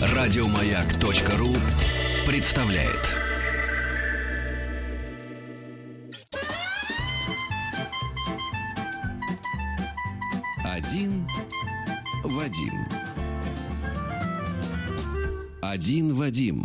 Радиомаяк.ру 0.00 1.54
представляет. 2.26 3.18
Один 10.64 11.26
Вадим. 12.24 12.86
Один 15.62 16.14
Вадим. 16.14 16.64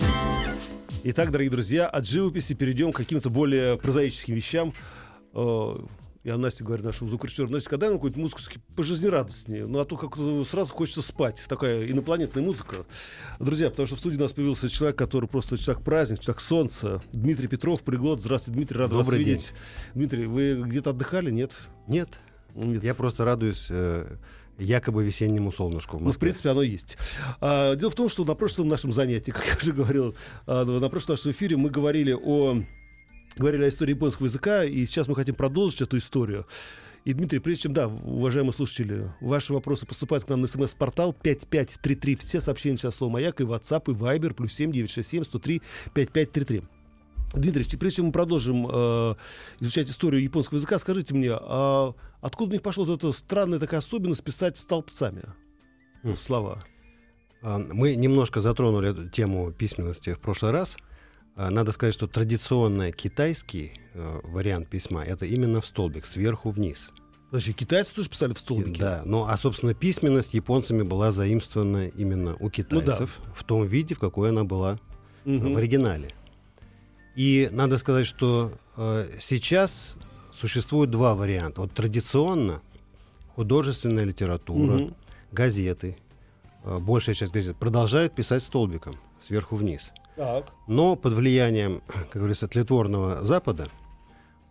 Итак, 1.04 1.32
дорогие 1.32 1.52
друзья, 1.52 1.88
от 1.88 2.06
живописи 2.06 2.54
перейдем 2.54 2.92
к 2.92 2.98
каким-то 2.98 3.30
более 3.30 3.78
прозаическим 3.78 4.36
вещам. 4.36 4.74
Э, 6.24 6.30
Я 6.30 6.38
Насте 6.38 6.64
говорю, 6.64 6.84
нашему 6.84 7.10
звукорежиссеру, 7.10 7.50
Настя, 7.50 7.70
когда 7.70 7.88
нам 7.88 7.96
какую-то 7.98 8.20
музыку 8.20 8.42
пожизнерадостнее? 8.76 9.66
Ну, 9.66 9.80
а 9.80 9.86
то 9.86 9.98
как-то 9.98 10.44
сразу 10.44 10.74
хочется 10.74 11.02
спать. 11.02 11.44
Такая 11.48 11.90
инопланетная 11.90 12.44
музыка. 12.44 12.86
Друзья, 13.40 13.70
потому 13.70 13.88
что 13.88 13.96
в 13.96 14.00
студии 14.00 14.18
у 14.18 14.22
нас 14.22 14.34
появился 14.34 14.70
человек, 14.70 14.98
который 14.98 15.28
просто 15.28 15.58
человек-праздник, 15.58 16.20
человек 16.20 16.42
солнца. 16.42 17.02
Дмитрий 17.12 17.48
Петров, 17.48 17.82
Приглот. 17.84 18.22
Здравствуйте, 18.22 18.58
Дмитрий, 18.58 18.78
рад 18.80 18.92
вас 18.94 19.06
Добрый 19.06 19.24
день. 19.24 19.34
видеть. 19.36 19.54
Дмитрий, 19.94 20.26
вы 20.28 20.62
где-то 20.64 20.92
отдыхали, 20.92 21.32
нет? 21.32 21.52
Нет, 21.88 22.10
Нет. 22.56 22.84
я 22.84 22.94
просто 22.94 23.26
радуюсь 23.26 23.68
э, 23.70 24.16
якобы 24.58 25.04
весеннему 25.04 25.52
солнышку 25.52 25.98
в 25.98 26.02
Ну, 26.02 26.12
в 26.12 26.18
принципе, 26.18 26.50
оно 26.50 26.62
есть. 26.62 26.98
А, 27.42 27.76
дело 27.76 27.92
в 27.92 27.96
том, 27.96 28.10
что 28.10 28.24
на 28.24 28.36
прошлом 28.36 28.68
нашем 28.70 28.94
занятии, 28.94 29.32
как 29.36 29.46
я 29.46 29.56
уже 29.58 29.74
говорил, 29.74 30.16
а, 30.46 30.64
на 30.64 30.90
прошлом 30.90 31.14
нашем 31.14 31.32
эфире 31.32 31.58
мы 31.58 31.70
говорили 31.70 32.14
о, 32.14 32.64
говорили 33.36 33.66
о 33.66 33.70
истории 33.70 33.92
японского 33.92 34.26
языка, 34.28 34.64
и 34.64 34.86
сейчас 34.86 35.08
мы 35.08 35.16
хотим 35.16 35.36
продолжить 35.36 35.82
эту 35.82 35.98
историю. 35.98 36.46
И, 37.06 37.14
Дмитрий, 37.14 37.40
прежде 37.40 37.64
чем, 37.64 37.74
да, 37.74 37.88
уважаемые 37.88 38.54
слушатели, 38.54 39.12
ваши 39.20 39.54
вопросы 39.54 39.86
поступают 39.86 40.24
к 40.24 40.30
нам 40.30 40.40
на 40.42 40.48
смс-портал 40.48 41.14
5533. 41.14 42.16
Все 42.16 42.40
сообщения 42.40 42.78
сейчас 42.78 42.96
слово 42.96 43.14
«Маяк» 43.14 43.42
и 43.42 43.44
WhatsApp, 43.44 43.92
и 43.92 43.94
Viber, 43.94 44.34
плюс 44.34 44.54
7 44.54 44.72
967 44.72 45.24
103 45.26 45.62
5533. 45.94 46.64
Дмитрий, 47.34 47.66
прежде 47.78 47.98
чем 47.98 48.06
мы 48.06 48.12
продолжим 48.12 48.68
э, 48.72 49.16
изучать 49.60 49.90
историю 49.90 50.22
японского 50.22 50.58
языка, 50.58 50.78
скажите 50.80 51.14
мне, 51.14 51.32
а 51.34 51.94
откуда 52.22 52.52
у 52.52 52.54
них 52.54 52.62
пошла 52.62 52.86
вот 52.86 53.00
эта 53.00 53.12
странная 53.12 53.60
такая 53.60 53.80
особенность 53.80 54.24
писать 54.24 54.58
столбцами 54.58 55.24
Хм. 56.04 56.16
слова? 56.16 56.64
А, 57.42 57.58
Мы 57.58 57.96
немножко 57.96 58.40
затронули 58.40 58.92
эту 58.92 59.10
тему 59.10 59.52
письменности 59.52 60.14
в 60.14 60.20
прошлый 60.20 60.52
раз. 60.52 60.78
А, 61.36 61.50
Надо 61.50 61.72
сказать, 61.72 61.94
что 61.94 62.08
традиционный 62.08 62.92
китайский 62.92 63.74
э, 63.94 64.20
вариант 64.24 64.68
письма 64.70 65.04
это 65.04 65.26
именно 65.26 65.62
в 65.62 65.66
столбик, 65.66 66.06
сверху 66.06 66.52
вниз. 66.52 66.90
Подожди, 67.32 67.54
китайцы 67.54 67.96
тоже 67.96 68.10
писали 68.10 68.34
в 68.34 68.40
столбике? 68.40 68.80
Да, 68.80 69.02
но 69.06 69.28
а 69.28 69.36
собственно 69.38 69.74
письменность 69.74 70.36
японцами 70.36 70.84
была 70.84 71.12
заимствована 71.12 71.88
именно 71.88 72.36
у 72.40 72.50
китайцев 72.52 73.20
в 73.36 73.44
том 73.44 73.66
виде, 73.66 73.96
в 73.96 74.00
какой 74.00 74.30
она 74.30 74.44
была 74.44 74.80
Мгм. 75.26 75.54
в 75.54 75.58
оригинале. 75.58 76.10
И 77.16 77.50
надо 77.52 77.78
сказать, 77.78 78.06
что 78.06 78.52
э, 78.78 79.06
сейчас 79.20 79.96
существует 80.40 80.92
два 80.92 81.16
варианта. 81.16 81.62
Вот 81.62 81.74
традиционно 81.74 82.62
художественная 83.36 84.04
литература, 84.04 84.74
Мгм. 84.78 84.96
газеты, 85.32 85.98
э, 86.64 86.78
большая 86.80 87.16
часть 87.16 87.34
газет 87.34 87.58
продолжают 87.58 88.14
писать 88.14 88.44
столбиком 88.44 88.96
сверху 89.20 89.56
вниз. 89.56 89.92
Так. 90.16 90.46
Но 90.68 90.96
под 90.96 91.14
влиянием, 91.14 91.82
как 91.88 92.14
говорится, 92.14 92.48
тлетворного 92.48 93.26
Запада 93.26 93.70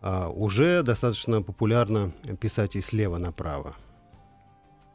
а, 0.00 0.28
уже 0.28 0.82
достаточно 0.82 1.42
популярно 1.42 2.12
писать 2.40 2.76
и 2.76 2.80
слева 2.80 3.18
направо. 3.18 3.76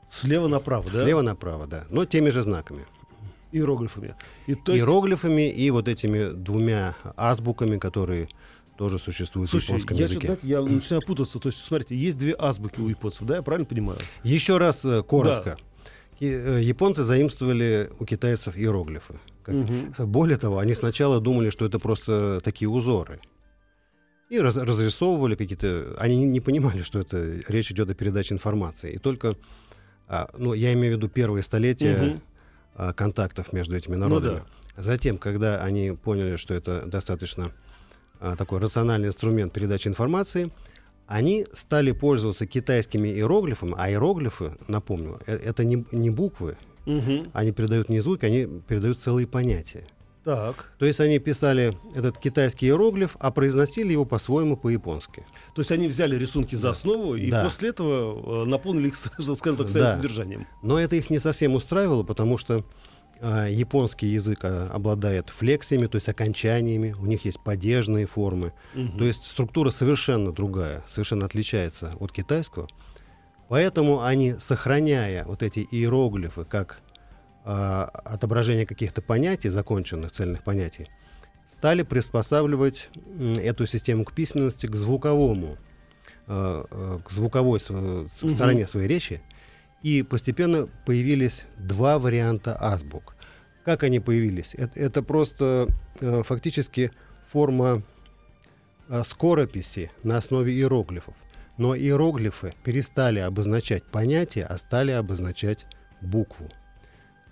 Слева 0.09 0.47
направо, 0.47 0.85
да? 0.91 0.99
Слева 0.99 1.21
направо, 1.21 1.67
да. 1.67 1.85
Но 1.89 2.05
теми 2.05 2.29
же 2.29 2.43
знаками. 2.43 2.85
Иероглифами. 3.51 4.15
И 4.45 4.55
то 4.55 4.73
есть, 4.73 4.83
Иероглифами 4.83 5.49
и 5.49 5.69
вот 5.71 5.87
этими 5.87 6.29
двумя 6.29 6.95
азбуками, 7.15 7.77
которые 7.77 8.27
тоже 8.77 8.99
существуют 8.99 9.49
в 9.49 9.51
слушай, 9.51 9.67
японском 9.69 9.97
я, 9.97 10.03
языке. 10.03 10.27
знаете, 10.27 10.47
я 10.47 10.61
начинаю 10.61 11.01
путаться. 11.01 11.39
То 11.39 11.49
есть, 11.49 11.63
смотрите, 11.65 11.95
есть 11.95 12.17
две 12.17 12.35
азбуки 12.37 12.79
у 12.79 12.89
японцев, 12.89 13.25
да, 13.25 13.37
я 13.37 13.41
правильно 13.41 13.65
понимаю? 13.65 13.99
Еще 14.23 14.57
раз 14.57 14.83
э, 14.85 15.01
коротко. 15.03 15.57
Э, 15.59 15.66
Японцы 16.19 17.03
заимствовали 17.03 17.89
у 17.99 18.05
китайцев 18.05 18.57
иероглифы. 18.57 19.15
Мгм. 19.45 19.93
Более 19.99 20.37
того, 20.37 20.57
они 20.59 20.73
сначала 20.73 21.21
думали, 21.21 21.49
что 21.51 21.65
это 21.65 21.79
просто 21.79 22.41
такие 22.43 22.67
узоры. 22.69 23.19
И 24.29 24.39
раз- 24.39 24.57
разрисовывали 24.57 25.35
какие-то... 25.35 25.95
Они 25.97 26.17
не, 26.17 26.25
не 26.25 26.41
понимали, 26.41 26.81
что 26.81 26.99
это 26.99 27.39
речь 27.47 27.71
идет 27.71 27.89
о 27.89 27.93
передаче 27.93 28.33
информации. 28.33 28.91
И 28.91 28.97
только, 28.97 29.35
а, 30.09 30.29
ну, 30.37 30.53
я 30.53 30.73
имею 30.73 30.95
в 30.95 30.97
виду 30.97 31.07
первые 31.07 31.43
столетия 31.43 32.19
а, 32.75 32.91
контактов 32.91 33.53
между 33.53 33.75
этими 33.77 33.95
Ну 33.95 34.01
народами. 34.09 34.43
да. 34.75 34.81
Затем, 34.83 35.17
когда 35.17 35.59
они 35.63 35.91
поняли, 35.91 36.35
что 36.35 36.53
это 36.53 36.85
достаточно 36.85 37.51
а, 38.19 38.35
такой 38.35 38.59
рациональный 38.59 39.07
инструмент 39.07 39.53
передачи 39.53 39.87
информации, 39.87 40.51
они 41.07 41.45
стали 41.53 41.91
пользоваться 41.91 42.45
китайскими 42.45 43.07
иероглифами, 43.07 43.73
а 43.77 43.89
иероглифы, 43.89 44.53
напомню, 44.67 45.19
э- 45.25 45.35
это 45.37 45.63
не, 45.63 45.85
не 45.91 46.09
буквы, 46.09 46.57
Мгм. 46.85 47.27
они 47.33 47.51
передают 47.51 47.89
не 47.89 47.99
звук, 47.99 48.23
они 48.23 48.45
передают 48.67 48.99
целые 48.99 49.25
понятия. 49.27 49.85
Так. 50.23 50.73
То 50.77 50.85
есть 50.85 50.99
они 50.99 51.19
писали 51.19 51.77
этот 51.95 52.17
китайский 52.17 52.65
иероглиф, 52.65 53.15
а 53.21 53.31
произносили 53.31 53.93
его 53.93 54.03
по-своему 54.03 54.57
по-японски. 54.57 55.25
То 55.55 55.61
есть 55.61 55.71
они 55.71 55.87
взяли 55.87 56.17
рисунки 56.17 56.53
за 56.55 56.71
основу 56.71 57.15
и 57.15 57.31
Да. 57.31 57.45
после 57.45 57.69
этого 57.69 58.43
э, 58.43 58.45
наполнили 58.45 58.89
их, 58.89 58.95
скажем 59.37 59.55
так, 59.57 59.69
своим 59.69 59.85
Да. 59.85 59.95
содержанием. 59.95 60.45
Но 60.61 60.77
это 60.77 60.97
их 60.97 61.09
не 61.09 61.19
совсем 61.19 61.55
устраивало, 61.55 62.03
потому 62.03 62.37
что 62.37 62.65
японский 63.21 64.07
язык 64.07 64.39
а, 64.43 64.69
обладает 64.71 65.29
флексиями, 65.29 65.87
то 65.87 65.95
есть 65.95 66.09
окончаниями, 66.09 66.95
у 66.99 67.05
них 67.05 67.25
есть 67.25 67.39
падежные 67.39 68.05
формы. 68.05 68.53
Мгм. 68.73 68.97
То 68.97 69.05
есть 69.05 69.25
структура 69.25 69.69
совершенно 69.69 70.31
другая, 70.31 70.83
совершенно 70.89 71.25
отличается 71.25 71.93
от 71.99 72.11
китайского. 72.11 72.67
Поэтому 73.49 74.03
они, 74.03 74.35
сохраняя 74.39 75.23
вот 75.25 75.41
эти 75.41 75.65
иероглифы 75.71 76.43
как 76.45 76.81
а, 77.45 77.85
отображение 78.03 78.65
каких-то 78.65 79.01
понятий, 79.01 79.49
законченных 79.49 80.11
цельных 80.11 80.43
понятий, 80.43 80.87
стали 81.49 81.83
приспосабливать 81.83 82.89
эту 83.41 83.65
систему 83.65 84.03
к 84.03 84.13
письменности 84.13 84.67
к 84.67 84.75
звуковому, 84.75 85.57
э, 86.27 86.65
э, 86.69 86.99
к 87.05 87.09
звуковой 87.09 87.61
Мгм. 87.69 88.09
стороне 88.11 88.67
своей 88.67 88.87
речи. 88.87 89.21
И 89.83 90.03
постепенно 90.03 90.67
появились 90.85 91.45
два 91.57 91.99
варианта 91.99 92.57
азбук. 92.59 93.15
Как 93.63 93.83
они 93.83 93.99
появились? 93.99 94.55
Это, 94.55 94.79
это 94.79 95.03
просто 95.03 95.67
э, 95.99 96.23
фактически 96.23 96.91
форма 97.31 97.83
э, 98.89 99.03
скорописи 99.03 99.91
на 100.03 100.17
основе 100.17 100.53
иероглифов. 100.53 101.15
Но 101.57 101.75
иероглифы 101.75 102.53
перестали 102.63 103.19
обозначать 103.19 103.83
понятие, 103.83 104.45
а 104.45 104.57
стали 104.57 104.91
обозначать 104.91 105.65
букву. 106.01 106.49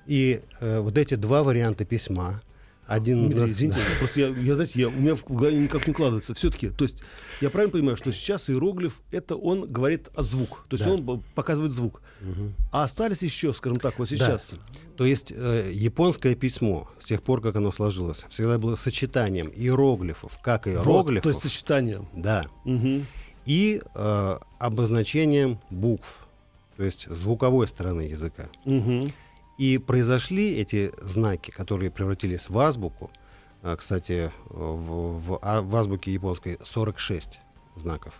И 0.05 0.41
э, 0.59 0.79
вот 0.79 0.97
эти 0.97 1.15
два 1.15 1.43
варианта 1.43 1.85
письма, 1.85 2.41
один 2.87 3.27
Дмитрий, 3.29 3.51
извините, 3.51 3.79
просто 3.99 4.19
я, 4.19 4.27
я, 4.27 4.55
знаете, 4.55 4.79
я, 4.79 4.87
у 4.89 4.91
меня 4.91 5.15
в 5.15 5.23
голове 5.23 5.57
никак 5.57 5.87
не 5.87 5.91
укладывается. 5.91 6.33
Все-таки, 6.33 6.69
то 6.69 6.83
есть, 6.85 7.01
я 7.41 7.49
правильно 7.49 7.71
понимаю, 7.73 7.97
что 7.97 8.11
сейчас 8.11 8.49
иероглиф 8.49 9.01
это 9.11 9.35
он 9.35 9.67
говорит 9.71 10.09
о 10.15 10.21
звук, 10.23 10.65
то 10.69 10.75
есть 10.75 10.85
Да. 10.85 10.93
он 10.93 11.23
показывает 11.33 11.71
звук. 11.71 12.01
Мгм. 12.21 12.53
А 12.71 12.83
остались 12.83 13.21
еще, 13.23 13.53
скажем 13.53 13.79
так, 13.79 13.97
вот 13.99 14.09
сейчас. 14.09 14.51
То 14.97 15.05
есть 15.05 15.33
э, 15.35 15.69
японское 15.73 16.35
письмо, 16.35 16.89
с 16.99 17.05
тех 17.05 17.21
пор, 17.21 17.41
как 17.41 17.55
оно 17.55 17.71
сложилось, 17.71 18.23
всегда 18.29 18.57
было 18.57 18.75
сочетанием 18.75 19.51
иероглифов, 19.53 20.39
как 20.41 20.65
Вот, 20.67 20.73
иероглифов, 20.73 21.23
то 21.23 21.29
есть 21.29 21.41
сочетание. 21.41 22.07
да, 22.15 22.45
Мгм. 22.63 23.05
и 23.45 23.81
э, 23.93 24.37
обозначением 24.59 25.59
букв, 25.69 26.19
то 26.77 26.83
есть 26.83 27.07
звуковой 27.09 27.67
стороны 27.67 28.01
языка. 28.03 28.47
Мгм. 28.63 29.11
И 29.57 29.77
произошли 29.77 30.53
эти 30.55 30.91
знаки, 31.01 31.51
которые 31.51 31.91
превратились 31.91 32.49
в 32.49 32.57
азбуку. 32.59 33.09
А, 33.63 33.75
Кстати, 33.75 34.31
в, 34.49 35.19
в 35.19 35.39
а- 35.41 35.61
в 35.61 35.75
азбуке 35.75 36.11
японской 36.13 36.57
46 36.63 37.39
знаков. 37.75 38.13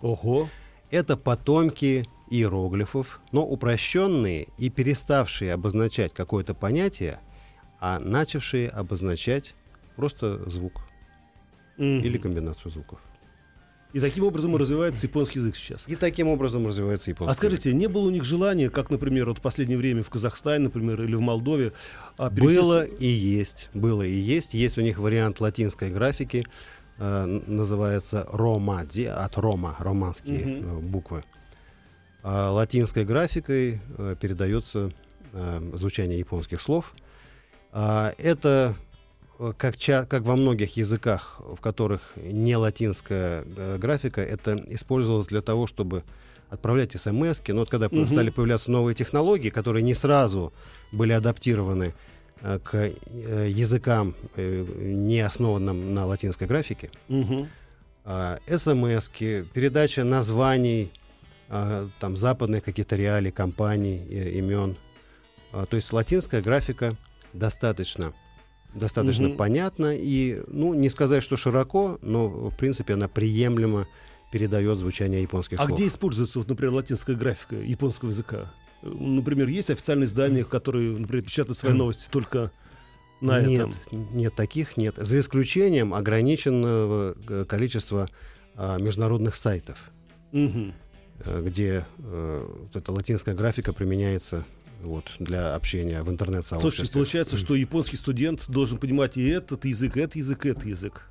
Ого. 0.00 0.48
Это 0.90 1.16
потомки 1.16 2.06
иероглифов, 2.30 3.20
но 3.32 3.44
упрощенные 3.46 4.48
и 4.58 4.70
переставшие 4.70 5.52
обозначать 5.52 6.12
какое-то 6.14 6.54
понятие, 6.54 7.20
а 7.80 7.98
начавшие 7.98 8.68
обозначать 8.70 9.54
просто 9.96 10.48
звук 10.50 10.86
Мгм. 11.76 12.00
или 12.02 12.18
комбинацию 12.18 12.70
звуков. 12.72 13.00
И 13.94 14.00
таким 14.00 14.24
образом 14.24 14.56
развивается 14.56 15.06
японский 15.06 15.38
язык 15.38 15.54
сейчас. 15.54 15.84
И 15.86 15.94
таким 15.94 16.26
образом 16.26 16.66
развивается 16.66 17.10
японский 17.10 17.30
А 17.30 17.34
скажите, 17.34 17.72
не 17.72 17.86
было 17.86 18.08
у 18.08 18.10
них 18.10 18.24
желания, 18.24 18.68
как, 18.68 18.90
например, 18.90 19.28
вот 19.28 19.38
в 19.38 19.40
последнее 19.40 19.78
время 19.78 20.02
в 20.02 20.10
Казахстане, 20.10 20.64
например, 20.64 21.00
или 21.04 21.14
в 21.14 21.20
Молдове, 21.20 21.72
а, 22.18 22.28
перевести 22.28 22.58
с- 22.58 22.62
Было 22.62 22.84
и 22.84 23.06
есть, 23.06 23.70
было 23.72 24.02
и 24.02 24.12
есть. 24.12 24.52
Есть 24.52 24.78
у 24.78 24.80
них 24.80 24.98
вариант 24.98 25.40
латинской 25.40 25.90
графики, 25.90 26.44
э, 26.98 27.24
называется 27.46 28.26
ромадзи, 28.32 29.04
от 29.04 29.36
рома, 29.38 29.76
романские 29.78 30.40
э, 30.60 30.78
буквы. 30.80 31.22
А 32.24 32.50
латинской 32.50 33.04
графикой 33.04 33.80
э, 33.96 34.16
передается 34.20 34.90
э, 35.32 35.70
звучание 35.74 36.18
японских 36.18 36.60
слов. 36.60 36.94
А 37.70 38.12
это 38.18 38.74
э, 38.76 38.93
как, 39.56 39.76
ча- 39.76 40.04
как 40.04 40.22
во 40.22 40.36
многих 40.36 40.76
языках, 40.76 41.40
в 41.40 41.60
которых 41.60 42.00
не 42.16 42.56
латинская 42.56 43.44
э, 43.56 43.78
графика, 43.78 44.20
это 44.20 44.62
использовалось 44.68 45.26
для 45.26 45.40
того, 45.42 45.66
чтобы 45.66 46.04
отправлять 46.50 46.92
смс 46.92 47.40
Но 47.48 47.60
вот 47.60 47.70
когда 47.70 47.88
Мгм. 47.90 48.08
стали 48.08 48.30
появляться 48.30 48.70
новые 48.70 48.94
технологии, 48.94 49.50
которые 49.50 49.82
не 49.82 49.94
сразу 49.94 50.52
были 50.92 51.12
адаптированы 51.12 51.94
э, 52.42 52.58
к 52.62 52.74
э, 52.74 52.92
языкам, 53.48 54.14
э, 54.36 54.64
не 54.78 55.20
основанным 55.20 55.94
на 55.94 56.06
латинской 56.06 56.46
графике, 56.46 56.90
смс-ки, 58.04 59.46
передача 59.54 60.04
названий, 60.04 60.92
а, 61.48 61.88
там, 62.00 62.16
западных 62.16 62.64
каких-то 62.64 62.96
реалий, 62.96 63.30
компаний, 63.30 64.02
э, 64.10 64.30
имен. 64.32 64.76
А, 65.52 65.66
То 65.66 65.76
есть 65.76 65.92
латинская 65.92 66.42
графика 66.42 66.96
достаточно, 67.32 68.12
достаточно 68.74 69.28
Мгм. 69.28 69.36
понятна 69.36 69.94
и, 69.96 70.42
ну, 70.48 70.74
не 70.74 70.88
сказать, 70.88 71.22
что 71.22 71.36
широко, 71.36 71.98
но, 72.02 72.28
в 72.28 72.56
принципе, 72.56 72.94
она 72.94 73.08
приемлемо 73.08 73.86
передает 74.32 74.78
звучание 74.78 75.22
японских 75.22 75.60
А 75.60 75.66
слов. 75.66 75.78
где 75.78 75.86
используется, 75.86 76.38
вот, 76.38 76.48
например, 76.48 76.74
латинская 76.74 77.14
графика 77.14 77.56
японского 77.56 78.10
языка? 78.10 78.52
Например, 78.82 79.48
есть 79.48 79.70
официальные 79.70 80.06
издания, 80.06 80.44
которые, 80.44 80.98
например, 80.98 81.24
печатают 81.24 81.56
свои 81.56 81.72
новости 81.72 82.08
только 82.10 82.50
на 83.20 83.40
нет, 83.40 83.68
этом. 83.86 84.08
нет, 84.14 84.34
таких 84.34 84.76
нет. 84.76 84.96
За 84.98 85.18
исключением 85.18 85.94
ограниченного 85.94 87.16
э, 87.28 87.44
количества 87.48 88.10
а, 88.56 88.78
международных 88.78 89.36
сайтов. 89.36 89.78
Э, 90.32 91.42
где 91.42 91.86
э, 91.98 92.46
вот 92.62 92.76
эта 92.76 92.92
латинская 92.92 93.34
графика 93.34 93.72
применяется 93.72 94.44
вот, 94.84 95.10
для 95.18 95.54
общения 95.54 96.02
в 96.02 96.10
интернет-сообществе. 96.10 96.70
Слушайте, 96.70 96.92
получается, 96.92 97.36
что 97.36 97.54
японский 97.54 97.96
студент 97.96 98.44
должен 98.48 98.78
понимать 98.78 99.16
и 99.16 99.26
этот 99.26 99.64
язык, 99.64 99.96
и 99.96 100.00
этот 100.00 100.16
язык, 100.16 100.46
и 100.46 100.48
этот 100.50 100.66
язык. 100.66 101.10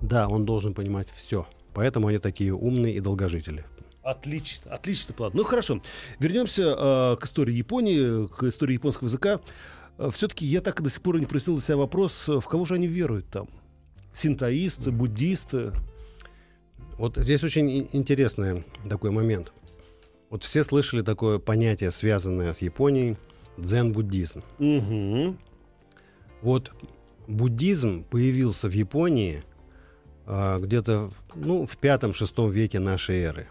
Да, 0.00 0.28
он 0.28 0.44
должен 0.44 0.74
понимать 0.74 1.10
все. 1.10 1.46
Поэтому 1.74 2.08
они 2.08 2.18
такие 2.18 2.54
умные 2.54 2.94
и 2.94 3.00
долгожители. 3.00 3.64
Отлично, 4.02 4.72
отлично, 4.72 5.14
план. 5.14 5.32
Ну 5.34 5.42
хорошо, 5.42 5.82
вернемся 6.20 6.62
э, 6.62 7.16
к 7.20 7.24
истории 7.24 7.54
Японии, 7.54 8.28
к 8.28 8.44
истории 8.44 8.74
японского 8.74 9.08
языка. 9.08 9.40
Все-таки 10.12 10.46
я 10.46 10.60
так 10.60 10.78
и 10.80 10.82
до 10.82 10.90
сих 10.90 11.02
пор 11.02 11.18
не 11.18 11.26
прояснил 11.26 11.56
для 11.56 11.64
себя 11.64 11.76
вопрос, 11.78 12.28
э, 12.28 12.38
в 12.38 12.46
кого 12.46 12.64
же 12.64 12.74
они 12.74 12.86
веруют 12.86 13.26
там? 13.28 13.48
Синтоисты, 14.14 14.92
буддисты? 14.92 15.72
Вот 16.98 17.16
здесь 17.16 17.42
очень 17.42 17.80
ин- 17.80 17.88
интересный 17.92 18.64
такой 18.88 19.10
момент. 19.10 19.52
Вот 20.30 20.44
все 20.44 20.64
слышали 20.64 21.02
такое 21.02 21.38
понятие, 21.38 21.90
связанное 21.90 22.52
с 22.52 22.60
Японией, 22.60 23.16
дзен-буддизм. 23.56 24.42
Угу. 24.58 25.36
Вот 26.42 26.72
буддизм 27.26 28.04
появился 28.04 28.68
в 28.68 28.72
Японии 28.72 29.42
а, 30.26 30.58
где-то 30.58 31.10
ну, 31.34 31.66
в 31.66 31.76
пятом-шестом 31.76 32.50
веке 32.50 32.80
нашей 32.80 33.20
эры. 33.20 33.48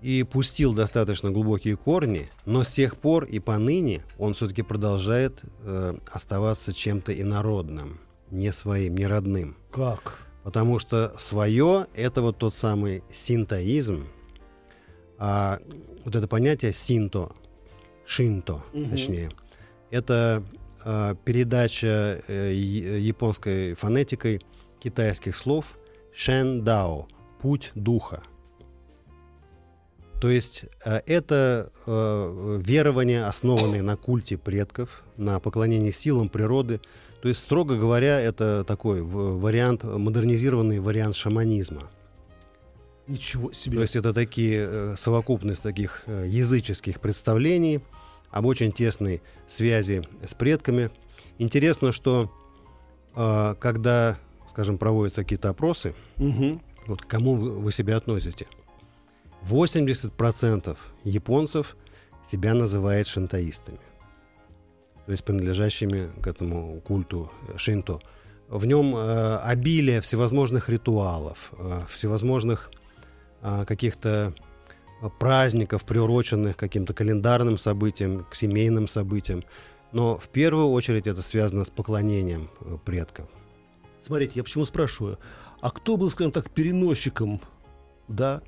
И 0.00 0.22
пустил 0.22 0.74
достаточно 0.74 1.30
глубокие 1.30 1.76
корни, 1.76 2.30
но 2.46 2.62
с 2.62 2.70
тех 2.70 2.96
пор 2.96 3.24
и 3.24 3.40
поныне 3.40 4.02
он 4.16 4.34
все-таки 4.34 4.62
продолжает 4.62 5.42
э, 5.64 5.96
оставаться 6.12 6.72
чем-то 6.72 7.12
инородным, 7.20 7.98
не 8.30 8.52
своим, 8.52 8.96
не 8.96 9.08
родным. 9.08 9.56
Как? 9.72 10.20
Потому 10.44 10.78
что 10.78 11.16
свое 11.18 11.88
это 11.94 12.22
вот 12.22 12.38
тот 12.38 12.54
самый 12.54 13.02
синтоизм, 13.12 14.06
а 15.18 15.58
вот 16.04 16.14
это 16.14 16.26
понятие 16.28 16.72
синто, 16.72 17.30
шинто, 18.06 18.62
Мгм. 18.72 18.90
точнее, 18.90 19.30
это 19.90 20.42
а, 20.84 21.14
передача 21.24 22.22
э, 22.28 22.52
японской 22.54 23.74
фонетикой 23.74 24.40
китайских 24.80 25.36
слов 25.36 25.76
шен 26.14 26.64
дао, 26.64 27.08
путь 27.40 27.72
духа. 27.74 28.22
То 30.20 30.30
есть 30.30 30.64
э, 30.84 31.00
это 31.06 31.70
э, 31.86 32.60
верования, 32.64 33.26
основанные 33.26 33.82
на 33.82 33.96
культе 33.96 34.36
предков, 34.36 35.02
на 35.16 35.40
поклонении 35.40 35.90
силам 35.90 36.28
природы. 36.28 36.80
То 37.22 37.28
есть, 37.28 37.40
строго 37.40 37.76
говоря, 37.76 38.20
это 38.20 38.64
такой 38.64 39.02
вариант, 39.02 39.82
модернизированный 39.84 40.78
вариант 40.80 41.16
шаманизма. 41.16 41.90
Ничего 43.08 43.52
себе. 43.52 43.76
То 43.76 43.82
есть 43.82 43.96
это 43.96 44.12
такие 44.12 44.68
э, 44.70 44.94
совокупность 44.98 45.62
таких 45.62 46.02
э, 46.06 46.26
языческих 46.28 47.00
представлений 47.00 47.80
об 48.30 48.44
очень 48.46 48.70
тесной 48.70 49.22
связи 49.48 50.02
с 50.24 50.34
предками. 50.34 50.90
Интересно, 51.38 51.90
что 51.90 52.30
э, 53.16 53.54
когда, 53.58 54.18
скажем, 54.50 54.76
проводятся 54.76 55.22
какие-то 55.22 55.48
опросы, 55.48 55.94
Мгм. 56.16 56.60
вот 56.86 57.02
к 57.02 57.06
кому 57.06 57.34
вы, 57.36 57.72
себя 57.72 57.96
относите, 57.96 58.46
80% 59.42 60.76
японцев 61.04 61.76
себя 62.26 62.54
называет 62.54 63.06
шинтоистами, 63.06 63.78
то 65.06 65.12
есть 65.12 65.24
принадлежащими 65.24 66.10
к 66.20 66.26
этому 66.26 66.80
культу 66.82 67.30
шинто. 67.56 68.00
В 68.48 68.66
нем 68.66 68.94
э, 68.96 69.36
обилие 69.38 70.00
всевозможных 70.02 70.68
ритуалов, 70.68 71.52
э, 71.58 71.82
всевозможных 71.90 72.70
каких-то 73.66 74.34
э, 75.00 75.08
праздников, 75.18 75.84
приуроченных 75.84 76.56
каким-то 76.56 76.94
календарным 76.94 77.58
событиям, 77.58 78.24
к 78.30 78.34
семейным 78.34 78.88
событиям. 78.88 79.44
Но 79.92 80.18
в 80.18 80.28
первую 80.28 80.68
очередь 80.70 81.06
это 81.06 81.22
связано 81.22 81.64
с 81.64 81.70
поклонением 81.70 82.50
э, 82.60 82.76
предкам. 82.84 83.26
Смотрите, 84.04 84.32
я 84.36 84.42
почему 84.42 84.64
спрашиваю. 84.64 85.18
А 85.60 85.70
кто 85.70 85.96
был, 85.96 86.10
скажем 86.10 86.32
так, 86.32 86.50
переносчиком, 86.50 87.40
да? 88.06 88.42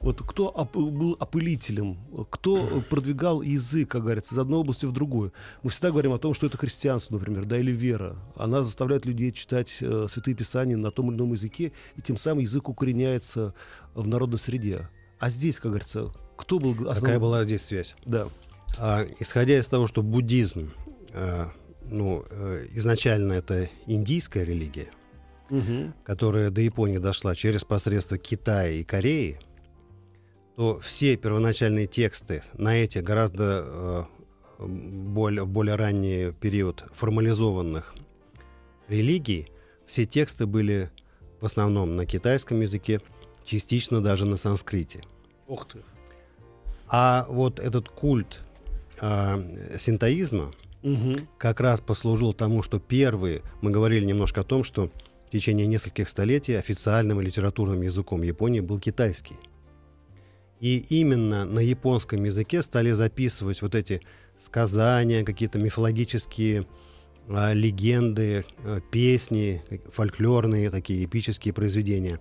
Вот 0.00 0.22
кто 0.22 0.48
оп- 0.48 0.76
был 0.76 1.16
опылителем, 1.18 1.98
кто 2.30 2.82
продвигал 2.88 3.42
язык, 3.42 3.90
как 3.90 4.02
говорится, 4.02 4.34
из 4.34 4.38
одной 4.38 4.60
области 4.60 4.84
в 4.86 4.92
другую. 4.92 5.32
Мы 5.62 5.70
всегда 5.70 5.90
говорим 5.90 6.12
о 6.12 6.18
том, 6.18 6.34
что 6.34 6.46
это 6.46 6.56
христианство, 6.58 7.14
например, 7.14 7.44
да, 7.44 7.58
или 7.58 7.72
вера. 7.72 8.16
Она 8.36 8.62
заставляет 8.62 9.06
людей 9.06 9.32
читать 9.32 9.78
э, 9.80 10.06
святые 10.10 10.34
писания 10.34 10.76
на 10.76 10.90
том 10.90 11.08
или 11.10 11.16
ином 11.16 11.32
языке, 11.32 11.72
и 11.96 12.02
тем 12.02 12.18
самым 12.18 12.40
язык 12.44 12.68
укореняется 12.68 13.54
в 13.94 14.06
народной 14.06 14.38
среде. 14.38 14.88
А 15.18 15.30
здесь, 15.30 15.56
как 15.56 15.72
говорится, 15.72 16.12
кто 16.36 16.58
был 16.58 16.72
основ- 16.88 17.00
Какая 17.00 17.18
была 17.18 17.44
здесь 17.44 17.62
связь? 17.62 17.96
Да. 18.04 18.28
А, 18.78 19.04
исходя 19.18 19.58
из 19.58 19.66
того, 19.66 19.86
что 19.86 20.02
буддизм, 20.02 20.70
э, 21.14 21.46
ну, 21.90 22.24
э, 22.30 22.66
изначально 22.74 23.32
это 23.32 23.70
индийская 23.86 24.44
религия, 24.44 24.88
Мгм. 25.48 25.94
которая 26.04 26.50
до 26.50 26.60
Японии 26.60 26.98
дошла 26.98 27.34
через 27.34 27.64
посредство 27.64 28.18
Китая 28.18 28.68
и 28.70 28.84
Кореи, 28.84 29.38
то 30.56 30.80
все 30.80 31.16
первоначальные 31.16 31.86
тексты 31.86 32.42
на 32.54 32.76
эти 32.76 32.98
гораздо 32.98 33.64
э, 33.66 34.04
более, 34.58 35.44
в 35.44 35.48
более 35.48 35.76
ранний 35.76 36.32
период 36.32 36.84
формализованных 36.94 37.94
религий, 38.88 39.48
все 39.86 40.06
тексты 40.06 40.46
были 40.46 40.90
в 41.40 41.46
основном 41.46 41.96
на 41.96 42.06
китайском 42.06 42.62
языке, 42.62 43.00
частично 43.44 44.02
даже 44.02 44.24
на 44.24 44.38
санскрите. 44.38 45.02
Ух 45.46 45.68
ты. 45.68 45.80
А 46.88 47.26
вот 47.28 47.60
этот 47.60 47.88
культ 47.88 48.40
а, 49.00 49.40
синтоизма 49.78 50.52
Мгм. 50.82 51.28
как 51.36 51.60
раз 51.60 51.80
послужил 51.80 52.32
тому, 52.32 52.62
что 52.62 52.78
первые, 52.78 53.42
мы 53.60 53.70
говорили 53.70 54.04
немножко 54.04 54.40
о 54.40 54.44
том, 54.44 54.64
что 54.64 54.90
в 55.26 55.30
течение 55.30 55.66
нескольких 55.66 56.08
столетий 56.08 56.54
официальным 56.54 57.20
и 57.20 57.24
литературным 57.24 57.82
языком 57.82 58.22
Японии 58.22 58.60
был 58.60 58.78
китайский. 58.78 59.36
И 60.60 60.78
именно 60.88 61.44
на 61.44 61.60
японском 61.60 62.24
языке 62.24 62.62
стали 62.62 62.92
записывать 62.92 63.62
вот 63.62 63.74
эти 63.74 64.00
сказания, 64.38 65.24
какие-то 65.24 65.58
мифологические 65.58 66.66
а, 67.28 67.52
легенды, 67.52 68.44
а, 68.64 68.80
песни, 68.80 69.62
э, 69.68 69.78
фольклорные 69.92 70.70
такие 70.70 71.04
эпические 71.04 71.52
произведения. 71.52 72.20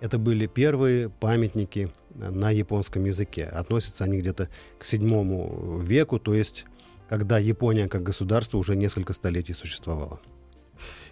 Это 0.00 0.18
были 0.18 0.46
первые 0.46 1.08
памятники 1.08 1.90
а, 2.20 2.30
на 2.30 2.50
японском 2.50 3.04
языке. 3.04 3.44
Относятся 3.44 4.04
они 4.04 4.18
где-то 4.18 4.48
к 4.78 4.84
седьмому 4.84 5.80
веку, 5.80 6.18
то 6.18 6.34
есть 6.34 6.64
когда 7.08 7.38
Япония 7.38 7.88
как 7.88 8.02
государство 8.02 8.58
уже 8.58 8.76
несколько 8.76 9.14
столетий 9.14 9.54
существовала. 9.54 10.20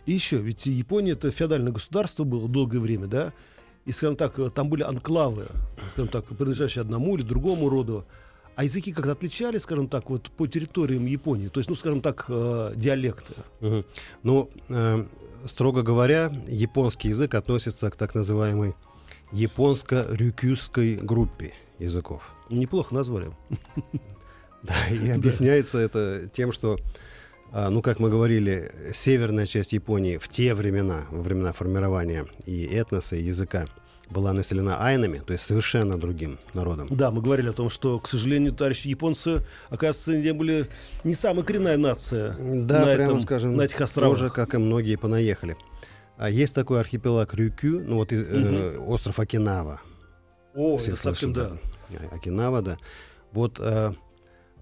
И 0.04 0.12
еще, 0.12 0.36
ведь 0.36 0.66
Япония 0.66 1.12
это 1.12 1.30
феодальное 1.30 1.72
государство 1.72 2.24
было 2.24 2.48
долгое 2.48 2.78
время, 2.78 3.06
да? 3.06 3.32
И, 3.86 3.92
скажем 3.92 4.16
так, 4.16 4.38
э, 4.38 4.50
там 4.50 4.68
были 4.68 4.82
анклавы, 4.82 5.46
скажем 5.92 6.08
так, 6.08 6.24
принадлежащие 6.26 6.82
одному 6.82 7.16
или 7.16 7.22
другому 7.22 7.68
роду. 7.68 8.04
А 8.56 8.64
языки 8.64 8.92
как-то 8.92 9.12
отличались, 9.12 9.62
скажем 9.62 9.86
так, 9.86 10.10
вот 10.10 10.30
по 10.30 10.46
территориям 10.46 11.06
Японии? 11.06 11.48
То 11.48 11.60
есть, 11.60 11.70
ну, 11.70 11.76
скажем 11.76 12.00
так, 12.00 12.24
э, 12.28 12.72
диалекты. 12.74 13.34
Мгм. 13.60 13.84
Ну, 14.22 14.50
э, 14.68 15.06
строго 15.44 15.82
говоря, 15.82 16.32
японский 16.48 17.10
язык 17.10 17.34
относится 17.34 17.90
к 17.90 17.96
так 17.96 18.14
называемой 18.14 18.74
японско-рюкюзской 19.32 20.96
группе 20.96 21.52
языков. 21.78 22.34
Неплохо 22.50 22.94
назвали. 22.94 23.30
Да, 24.62 24.74
и 24.90 25.10
объясняется 25.10 25.78
это 25.78 26.28
тем, 26.32 26.50
что, 26.50 26.76
ну, 27.70 27.82
как 27.82 27.98
мы 28.00 28.10
говорили, 28.10 28.70
северная 28.92 29.46
часть 29.46 29.72
Японии 29.72 30.18
в 30.18 30.28
те 30.28 30.54
времена, 30.54 31.06
во 31.10 31.22
времена 31.22 31.52
формирования 31.52 32.26
и 32.44 32.64
этноса, 32.64 33.16
и 33.16 33.22
языка, 33.22 33.66
была 34.10 34.32
населена 34.32 34.80
айнами, 34.84 35.18
то 35.26 35.32
есть 35.32 35.44
совершенно 35.44 35.98
другим 35.98 36.38
народом. 36.54 36.86
Да, 36.90 37.10
мы 37.10 37.20
говорили 37.22 37.48
о 37.48 37.52
том, 37.52 37.70
что, 37.70 37.98
к 37.98 38.06
сожалению, 38.08 38.52
товарищи 38.52 38.88
японцы, 38.88 39.44
оказывается, 39.68 40.16
не 40.16 40.32
были 40.32 40.68
не 41.02 41.14
самая 41.14 41.44
коренная 41.44 41.76
нация 41.76 42.36
Да, 42.38 42.84
на, 42.84 42.94
прямо 42.94 43.02
этом, 43.10 43.20
скажем, 43.22 43.56
на 43.56 43.62
этих 43.62 43.80
островах. 43.80 44.16
тоже, 44.18 44.30
как 44.30 44.54
и 44.54 44.58
многие, 44.58 44.96
понаехали. 44.96 45.56
А 46.18 46.30
есть 46.30 46.54
такой 46.54 46.80
архипелаг 46.80 47.34
Рюкю, 47.34 47.80
ну 47.80 47.96
вот 47.96 48.12
и, 48.12 48.16
э, 48.16 48.78
остров 48.78 49.18
Окинава. 49.18 49.80
О, 50.54 50.76
Все 50.78 50.92
это 50.92 51.00
совсем 51.00 51.34
слышали, 51.34 51.58
да. 51.90 51.98
А- 52.12 52.14
Окинава, 52.16 52.62
да. 52.62 52.78
Вот 53.32 53.58
э, 53.60 53.92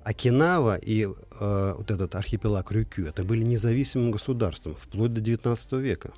Окинава 0.04 0.76
и 0.76 1.04
э, 1.06 1.74
вот 1.76 1.90
этот 1.90 2.14
архипелаг 2.14 2.70
Рюкю, 2.70 3.06
это 3.06 3.24
были 3.24 3.42
независимым 3.42 4.10
государством 4.10 4.74
вплоть 4.74 5.12
до 5.14 5.20
19 5.20 5.72
века. 5.72 6.12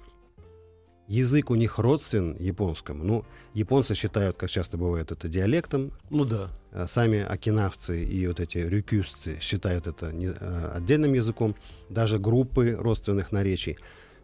Язык 1.09 1.51
у 1.51 1.55
них 1.55 1.79
родствен 1.79 2.37
японскому. 2.41 3.05
Ну, 3.05 3.25
японцы 3.55 3.95
считают, 3.95 4.37
как 4.37 4.51
часто 4.51 4.77
бывает, 4.77 5.13
это 5.13 5.29
диалектом. 5.29 5.93
Ну 6.11 6.25
да. 6.25 6.51
А 6.73 6.89
Сами 6.89 7.21
окинавцы 7.23 8.05
и 8.05 8.27
вот 8.27 8.41
эти 8.41 8.59
рюкюсцы 8.59 9.39
считают 9.41 9.87
это 9.87 10.13
не- 10.13 10.35
э, 10.41 10.71
отдельным 10.75 11.13
языком. 11.15 11.55
Даже 11.89 12.19
группы 12.19 12.75
родственных 12.77 13.31
наречий. 13.31 13.79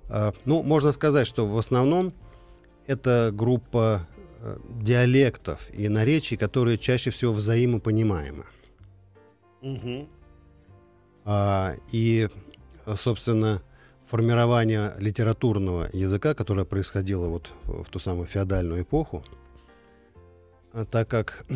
А, 0.08 0.32
Ну, 0.44 0.64
можно 0.64 0.90
сказать, 0.90 1.28
что 1.28 1.46
в 1.46 1.56
основном 1.56 2.12
это 2.88 3.30
группа 3.32 4.08
э, 4.40 4.58
диалектов 4.80 5.60
и 5.72 5.88
наречий, 5.88 6.36
которые 6.36 6.78
чаще 6.78 7.10
всего 7.10 7.32
взаимопонимаемы. 7.32 8.44
Мгм. 9.62 10.08
А, 11.24 11.74
И, 11.92 12.28
э, 12.86 12.94
собственно, 12.96 13.62
формирование 14.06 14.92
литературного 14.98 15.88
языка, 15.92 16.34
которое 16.34 16.64
происходило 16.64 17.28
вот 17.28 17.50
в 17.64 17.88
ту 17.88 17.98
самую 17.98 18.26
феодальную 18.26 18.82
эпоху, 18.82 19.24
а, 20.72 20.84
так 20.84 21.08
как... 21.08 21.46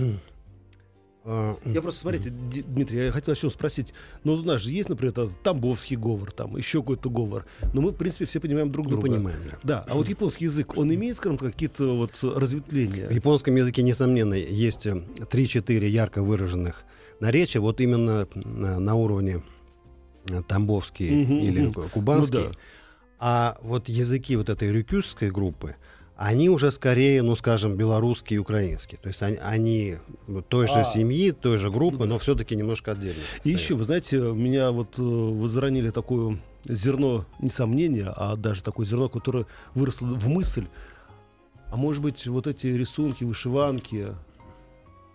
а, 1.25 1.57
Я 1.65 1.83
просто, 1.83 2.01
смотрите, 2.03 2.31
Дмитрий, 2.31 3.07
я 3.07 3.13
хотел 3.13 3.35
еще 3.35 3.51
спросить. 3.51 3.93
Ну, 4.23 4.35
у 4.35 4.43
нас 4.43 4.61
же 4.61 4.71
есть, 4.73 4.89
например, 4.89 5.13
Тамбовский 5.43 5.97
говор, 5.97 6.31
там, 6.31 6.57
еще 6.57 6.81
какой-то 6.81 7.11
говор. 7.11 7.45
Но 7.75 7.81
мы, 7.81 7.91
в 7.91 7.97
принципе, 7.97 8.25
все 8.25 8.39
понимаем 8.39 8.71
друг 8.71 8.89
друга. 8.89 9.03
понимаем, 9.09 9.41
да. 9.51 9.59
Да, 9.65 9.85
а 9.89 9.95
вот 9.95 10.09
японский 10.09 10.45
язык, 10.45 10.77
он 10.79 10.95
имеет, 10.95 11.17
скажем 11.17 11.39
так, 11.39 11.51
какие-то 11.53 11.97
вот 11.97 12.13
разветвления? 12.23 13.09
В 13.09 13.13
японском 13.13 13.57
языке, 13.57 13.83
несомненно, 13.83 14.35
есть 14.35 14.87
э, 14.87 14.93
3-4 15.19 15.89
ярко 15.89 16.23
выраженных 16.23 16.85
наречия, 17.21 17.61
вот 17.61 17.81
именно 17.81 18.27
на, 18.35 18.79
на 18.79 18.95
уровне 18.95 19.43
э, 20.29 20.43
тамбовский 20.47 21.23
Мгм, 21.23 21.39
или 21.39 21.73
ку- 21.73 21.89
кубанский. 21.89 22.39
Ну 22.39 22.45
да. 22.51 22.57
А 23.19 23.57
вот 23.63 23.89
языки 23.89 24.37
вот 24.37 24.49
этой 24.51 24.71
рюкюсской 24.71 25.31
группы, 25.31 25.77
они 26.19 26.49
уже 26.51 26.71
скорее, 26.71 27.23
ну, 27.23 27.37
скажем, 27.37 27.77
белорусский 27.77 28.37
и 28.37 28.39
украинский. 28.39 28.99
То 29.01 29.09
есть 29.09 29.23
они, 29.23 29.37
они 29.43 29.97
той 30.49 30.67
же 30.67 30.81
А. 30.81 30.85
семьи, 30.85 31.31
той 31.31 31.59
же 31.59 31.71
группы, 31.71 32.05
Ну 32.05 32.07
но 32.07 32.19
все-таки 32.19 32.57
немножко 32.57 32.93
отдельно. 32.93 33.21
И 33.45 33.51
еще, 33.51 33.75
вы 33.75 33.85
знаете, 33.85 34.19
меня 34.19 34.71
вот 34.71 34.99
э, 34.99 35.03
возранили 35.03 35.91
такое 35.91 36.39
зерно 36.65 37.27
не 37.39 37.51
сомнения, 37.51 38.13
а 38.17 38.37
даже 38.37 38.63
такое 38.63 38.87
зерно, 38.87 39.09
которое 39.09 39.47
выросло 39.75 40.07
в 40.07 40.29
мысль. 40.29 40.67
А 41.71 41.77
может 41.77 42.03
быть, 42.03 42.27
вот 42.27 42.47
эти 42.47 42.67
рисунки, 42.69 43.25
вышиванки, 43.25 44.09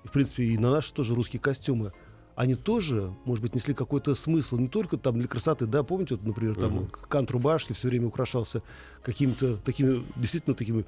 и, 0.03 0.07
в 0.07 0.11
принципе, 0.11 0.43
и 0.43 0.57
на 0.57 0.71
наши 0.71 0.93
тоже 0.93 1.15
русские 1.15 1.39
костюмы, 1.39 1.91
они 2.35 2.55
тоже, 2.55 3.11
может 3.25 3.41
быть, 3.43 3.53
несли 3.53 3.73
какой-то 3.73 4.15
смысл, 4.15 4.57
не 4.57 4.67
только 4.67 4.97
там 4.97 5.19
для 5.19 5.27
красоты, 5.27 5.65
да, 5.65 5.83
помните, 5.83 6.15
вот, 6.15 6.25
например, 6.25 6.55
там 6.55 6.73
Мгм. 6.75 6.87
кант 7.09 7.29
рубашки 7.31 7.73
все 7.73 7.89
время 7.89 8.07
украшался 8.07 8.63
какими-то 9.03 9.57
такими, 9.57 10.03
действительно 10.15 10.55
такими 10.55 10.85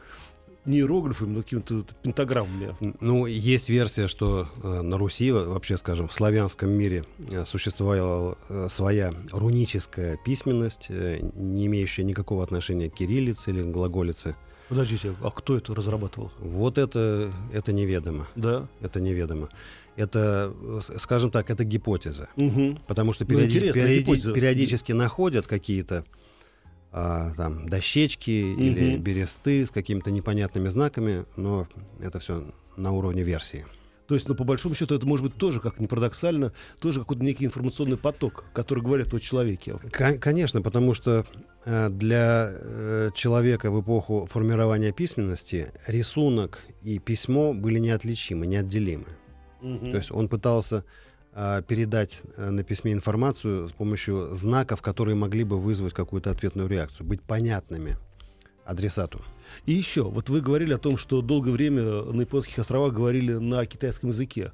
не 0.66 0.78
иероглифами, 0.78 1.34
но 1.34 1.42
какими-то 1.42 1.84
пентаграммами. 2.02 2.74
Ну, 3.02 3.26
есть 3.26 3.68
версия, 3.68 4.08
что 4.08 4.48
э, 4.64 4.82
на 4.82 4.98
Руси, 4.98 5.30
во- 5.32 5.44
вообще, 5.44 5.78
скажем, 5.78 6.08
в 6.08 6.14
славянском 6.14 6.72
мире 6.72 7.04
э, 7.30 7.44
существовала 7.44 8.38
э, 8.48 8.68
своя 8.70 9.12
руническая 9.34 10.18
письменность, 10.26 10.86
э, 10.88 11.20
не 11.36 11.66
имеющая 11.66 12.06
никакого 12.06 12.44
отношения 12.44 12.90
к 12.90 12.94
кириллице 12.96 13.52
или 13.52 13.62
глаголице. 13.62 14.36
Подождите, 14.74 15.16
а 15.22 15.30
кто 15.32 15.58
это 15.58 15.74
разрабатывал? 15.76 16.32
Вот 16.40 16.78
это, 16.78 17.32
это 17.54 17.72
неведомо. 17.74 18.28
Да? 18.36 18.68
Это 18.82 19.00
неведомо. 19.00 19.50
Это, 19.96 20.52
скажем 21.00 21.30
так, 21.32 21.50
это 21.52 21.64
гипотеза. 21.64 22.28
Угу. 22.36 22.80
Потому 22.88 23.14
что 23.14 23.26
Ну, 23.26 23.30
периоди- 23.36 23.46
интересная 23.58 23.84
периоди- 23.86 24.00
гипотеза. 24.00 24.34
периодически 24.34 24.92
находят 24.92 25.48
какие-то 25.48 26.04
а, 26.96 27.32
там 27.36 27.70
дощечки 27.70 28.30
или 28.30 28.94
Мгм. 28.94 29.02
бересты 29.04 29.66
с 29.66 29.72
какими-то 29.72 30.12
непонятными 30.12 30.70
знаками, 30.70 31.26
но 31.36 31.68
это 32.00 32.20
все 32.20 32.44
на 32.78 32.92
уровне 32.92 33.24
версии. 33.24 33.66
То 34.08 34.16
есть, 34.16 34.28
ну, 34.28 34.36
по 34.36 34.44
большому 34.44 34.76
счету, 34.76 34.96
это 34.96 35.08
может 35.08 35.26
быть 35.26 35.36
тоже, 35.36 35.60
как 35.60 35.80
ни 35.80 35.86
парадоксально, 35.86 36.52
тоже 36.80 37.00
какой-то 37.00 37.24
некий 37.24 37.46
информационный 37.46 37.98
поток, 37.98 38.46
который 38.54 38.84
говорит 38.84 39.14
о 39.14 39.20
человеке. 39.20 39.78
Кон- 39.92 40.20
Конечно, 40.20 40.62
потому 40.62 40.94
что 40.94 41.26
э, 41.66 41.90
для 41.90 42.52
э, 42.52 43.10
человека 43.16 43.72
в 43.72 43.82
эпоху 43.82 44.28
формирования 44.30 44.92
письменности 44.92 45.72
рисунок 45.88 46.60
и 46.82 47.00
письмо 47.00 47.54
были 47.54 47.80
неотличимы, 47.80 48.46
неотделимы. 48.46 49.06
То 49.62 49.98
есть 49.98 50.12
он 50.12 50.28
пытался 50.28 50.84
а, 51.36 51.62
передать 51.62 52.22
э, 52.36 52.50
на 52.50 52.64
письме 52.64 52.92
информацию 52.92 53.70
с 53.70 53.72
помощью 53.72 54.36
знаков, 54.36 54.82
которые 54.82 55.16
могли 55.16 55.46
бы 55.46 55.58
вызвать 55.58 55.94
какую-то 55.94 56.30
ответную 56.32 56.68
реакцию, 56.68 57.08
быть 57.08 57.22
понятными 57.22 57.96
адресату. 58.66 59.22
И 59.66 59.74
еще, 59.74 60.04
вот 60.04 60.30
вы 60.30 60.42
говорили 60.42 60.74
о 60.74 60.78
том, 60.78 60.98
что 60.98 61.22
долгое 61.22 61.52
время 61.52 61.84
на 61.84 62.22
японских 62.22 62.58
островах 62.60 62.94
говорили 62.94 63.34
на 63.34 63.66
китайском 63.66 64.10
языке. 64.10 64.52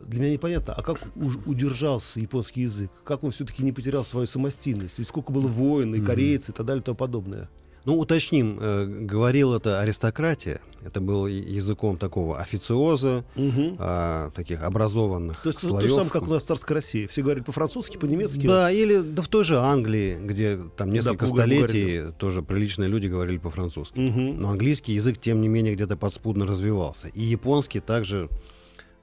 Для 0.00 0.20
меня 0.20 0.32
непонятно, 0.32 0.72
а 0.72 0.82
как 0.82 0.98
уж 1.16 1.36
удержался 1.44 2.20
японский 2.20 2.62
язык? 2.62 2.90
Как 3.04 3.22
он 3.22 3.32
все-таки 3.32 3.62
не 3.62 3.72
потерял 3.72 4.02
свою 4.04 4.26
самостийность? 4.26 4.98
Ведь 4.98 5.08
сколько 5.08 5.30
было 5.30 5.46
войн, 5.46 5.94
и 5.94 5.98
Мгм. 5.98 6.06
корейцы, 6.06 6.52
и 6.52 6.54
так 6.54 6.64
далее, 6.64 6.80
и 6.80 6.84
тому 6.84 6.96
подобное. 6.96 7.50
Ну, 7.84 7.98
уточним, 7.98 8.58
э, 8.60 8.84
говорил 8.86 9.54
это 9.54 9.80
аристократия, 9.80 10.60
это 10.84 11.00
был 11.00 11.26
языком 11.26 11.96
такого 11.98 12.38
официоза, 12.38 13.24
Мгм. 13.34 13.76
а, 13.78 14.30
таких 14.30 14.62
образованных 14.62 15.42
То 15.42 15.50
есть 15.50 15.62
ну, 15.62 15.68
то 15.68 15.74
слоев. 15.74 15.88
же 15.88 15.94
самое, 15.94 16.10
как 16.10 16.22
у 16.22 16.30
нас 16.30 16.42
в 16.42 16.46
царской 16.46 16.76
России. 16.76 17.06
Все 17.06 17.22
говорили 17.22 17.42
по-французски, 17.42 17.96
по-немецки. 17.96 18.46
Да, 18.46 18.70
или 18.70 19.00
да 19.00 19.22
в 19.22 19.28
той 19.28 19.44
же 19.44 19.58
Англии, 19.58 20.18
где 20.20 20.58
там 20.76 20.92
несколько 20.92 21.26
по-другому 21.26 21.42
столетий 21.66 22.12
тоже 22.18 22.42
приличные 22.42 22.88
люди 22.88 23.06
говорили 23.06 23.38
по-французски. 23.38 23.98
Мгм. 23.98 24.40
Но 24.40 24.50
английский 24.50 24.94
язык, 24.94 25.18
тем 25.18 25.40
не 25.40 25.48
менее, 25.48 25.74
где-то 25.74 25.96
подспудно 25.96 26.46
развивался. 26.46 27.08
И 27.08 27.20
японский 27.22 27.80
также 27.80 28.28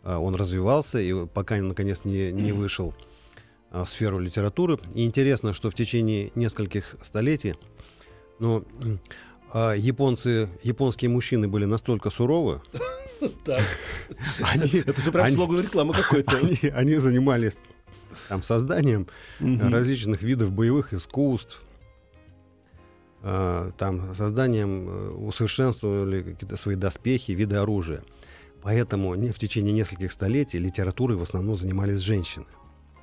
а, 0.03 0.19
он 0.19 0.36
развивался, 0.36 1.00
и 1.00 1.25
пока, 1.27 1.57
наконец, 1.57 2.01
не, 2.05 2.31
не 2.31 2.53
вышел 2.53 2.93
а, 3.72 3.84
в 3.84 3.89
сферу 3.89 4.19
литературы. 4.19 4.79
И 4.96 5.05
интересно, 5.05 5.53
что 5.53 5.69
в 5.69 5.75
течение 5.75 6.31
нескольких 6.36 6.96
столетий 7.01 7.55
м, 8.39 9.00
а, 9.53 9.74
японцы, 9.74 10.50
японские 10.63 11.10
мужчины 11.10 11.48
были 11.48 11.65
настолько 11.65 12.10
суровы, 12.10 12.62
они, 14.41 14.84
Это 14.86 15.01
же 15.01 15.12
прям 15.12 15.25
они- 15.25 15.36
слоган 15.36 15.62
рекламы 15.62 15.94
какой-то. 15.94 16.38
они, 16.41 16.58
они 16.74 16.98
занимались 16.98 17.58
там, 18.29 18.44
созданием 18.44 19.08
различных 19.39 20.22
видов 20.22 20.51
боевых 20.51 20.94
искусств, 20.94 21.62
а, 23.24 23.72
там, 23.77 24.13
созданием, 24.15 24.88
э, 24.89 25.10
усовершенствовали 25.12 26.22
какие-то 26.22 26.58
свои 26.58 26.75
доспехи, 26.75 27.32
виды 27.32 27.56
оружия. 27.56 28.03
Поэтому 28.62 29.15
не, 29.15 29.29
в 29.32 29.39
течение 29.39 29.74
нескольких 29.74 30.12
столетий 30.12 30.60
литературой 30.60 31.17
в 31.17 31.24
основном 31.24 31.56
занимались 31.56 32.00
женщины. 32.00 32.46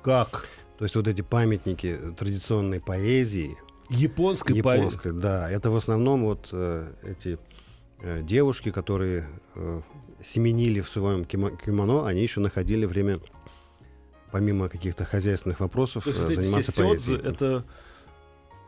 Как? 0.03 0.47
То 0.77 0.85
есть 0.85 0.95
вот 0.95 1.07
эти 1.07 1.21
памятники 1.21 1.97
традиционной 2.17 2.79
поэзии, 2.81 3.57
Японской 3.89 4.53
японской, 4.55 5.11
да, 5.11 5.49
это 5.49 5.69
в 5.71 5.75
основном 5.75 6.23
вот 6.25 6.49
э, 6.51 6.87
эти 7.03 7.37
э, 8.01 8.21
девушки, 8.23 8.71
которые 8.71 9.27
э, 9.55 9.81
семенили 10.23 10.81
в 10.81 10.89
своем 10.89 11.23
кимо- 11.23 11.55
кимоно, 11.63 12.07
они 12.07 12.21
еще 12.21 12.39
находили 12.39 12.85
время, 12.85 13.19
помимо 14.31 14.69
каких-то 14.69 15.05
хозяйственных 15.05 15.59
вопросов, 15.59 16.03
То 16.03 16.09
есть 16.09 16.21
э, 16.23 16.25
все 16.27 16.35
заниматься 16.41 16.71
сёдзы, 16.71 17.17
поэзией. 17.17 17.31
это 17.33 17.65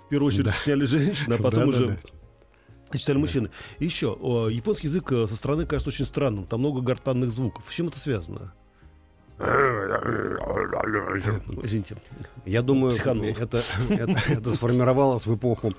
в 0.06 0.10
первую 0.10 0.28
очередь 0.28 0.46
Да. 0.46 0.52
сочиняли 0.54 0.86
женщины, 0.86 1.34
а 1.34 1.38
потом 1.42 1.72
Да-да-да. 1.72 1.86
уже 2.92 2.98
читали 3.00 3.18
мужчины. 3.18 3.50
И 3.80 3.86
еще, 3.86 4.18
японский 4.52 4.88
язык 4.88 5.12
э, 5.12 5.28
со 5.28 5.36
стороны 5.36 5.66
кажется 5.66 5.90
очень 5.90 6.06
странным. 6.06 6.46
Там 6.46 6.60
много 6.62 6.82
гортанных 6.82 7.32
звуков. 7.32 7.66
С 7.70 7.74
чем 7.74 7.88
это 7.88 8.00
связано? 8.00 8.54
Извините. 11.64 11.98
Я 12.46 12.62
думаю, 12.62 12.92
Психанул. 12.92 13.26
это, 13.26 13.62
это, 13.90 14.18
это 14.34 14.54
сформировалось 14.54 15.26
в 15.26 15.36
эпоху, 15.36 15.74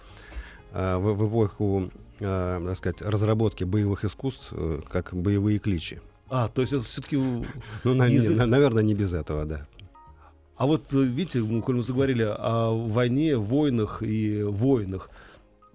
э, 0.73 0.97
в, 0.97 1.15
в 1.15 1.29
эпоху, 1.29 1.91
э, 2.21 2.61
так 2.67 2.77
сказать, 2.77 3.03
разработки 3.03 3.65
боевых 3.65 4.05
искусств, 4.05 4.49
э, 4.53 4.81
как 4.89 5.13
боевые 5.15 5.59
кличи. 5.59 5.99
А, 6.31 6.49
то 6.49 6.61
есть 6.61 6.73
это 6.73 6.85
все-таки... 6.85 7.17
Ну, 7.17 7.95
на- 7.95 8.07
Язык- 8.09 8.37
на- 8.37 8.47
наверное, 8.47 8.83
не 8.83 8.95
без 8.95 9.13
этого, 9.13 9.45
да. 9.45 9.67
А 10.57 10.67
вот, 10.67 10.93
видите, 10.93 11.41
мы, 11.41 11.63
мы 11.67 11.83
заговорили 11.83 12.25
о 12.29 12.71
войне, 12.73 13.37
войнах 13.37 14.03
и 14.03 14.43
войнах, 14.43 15.11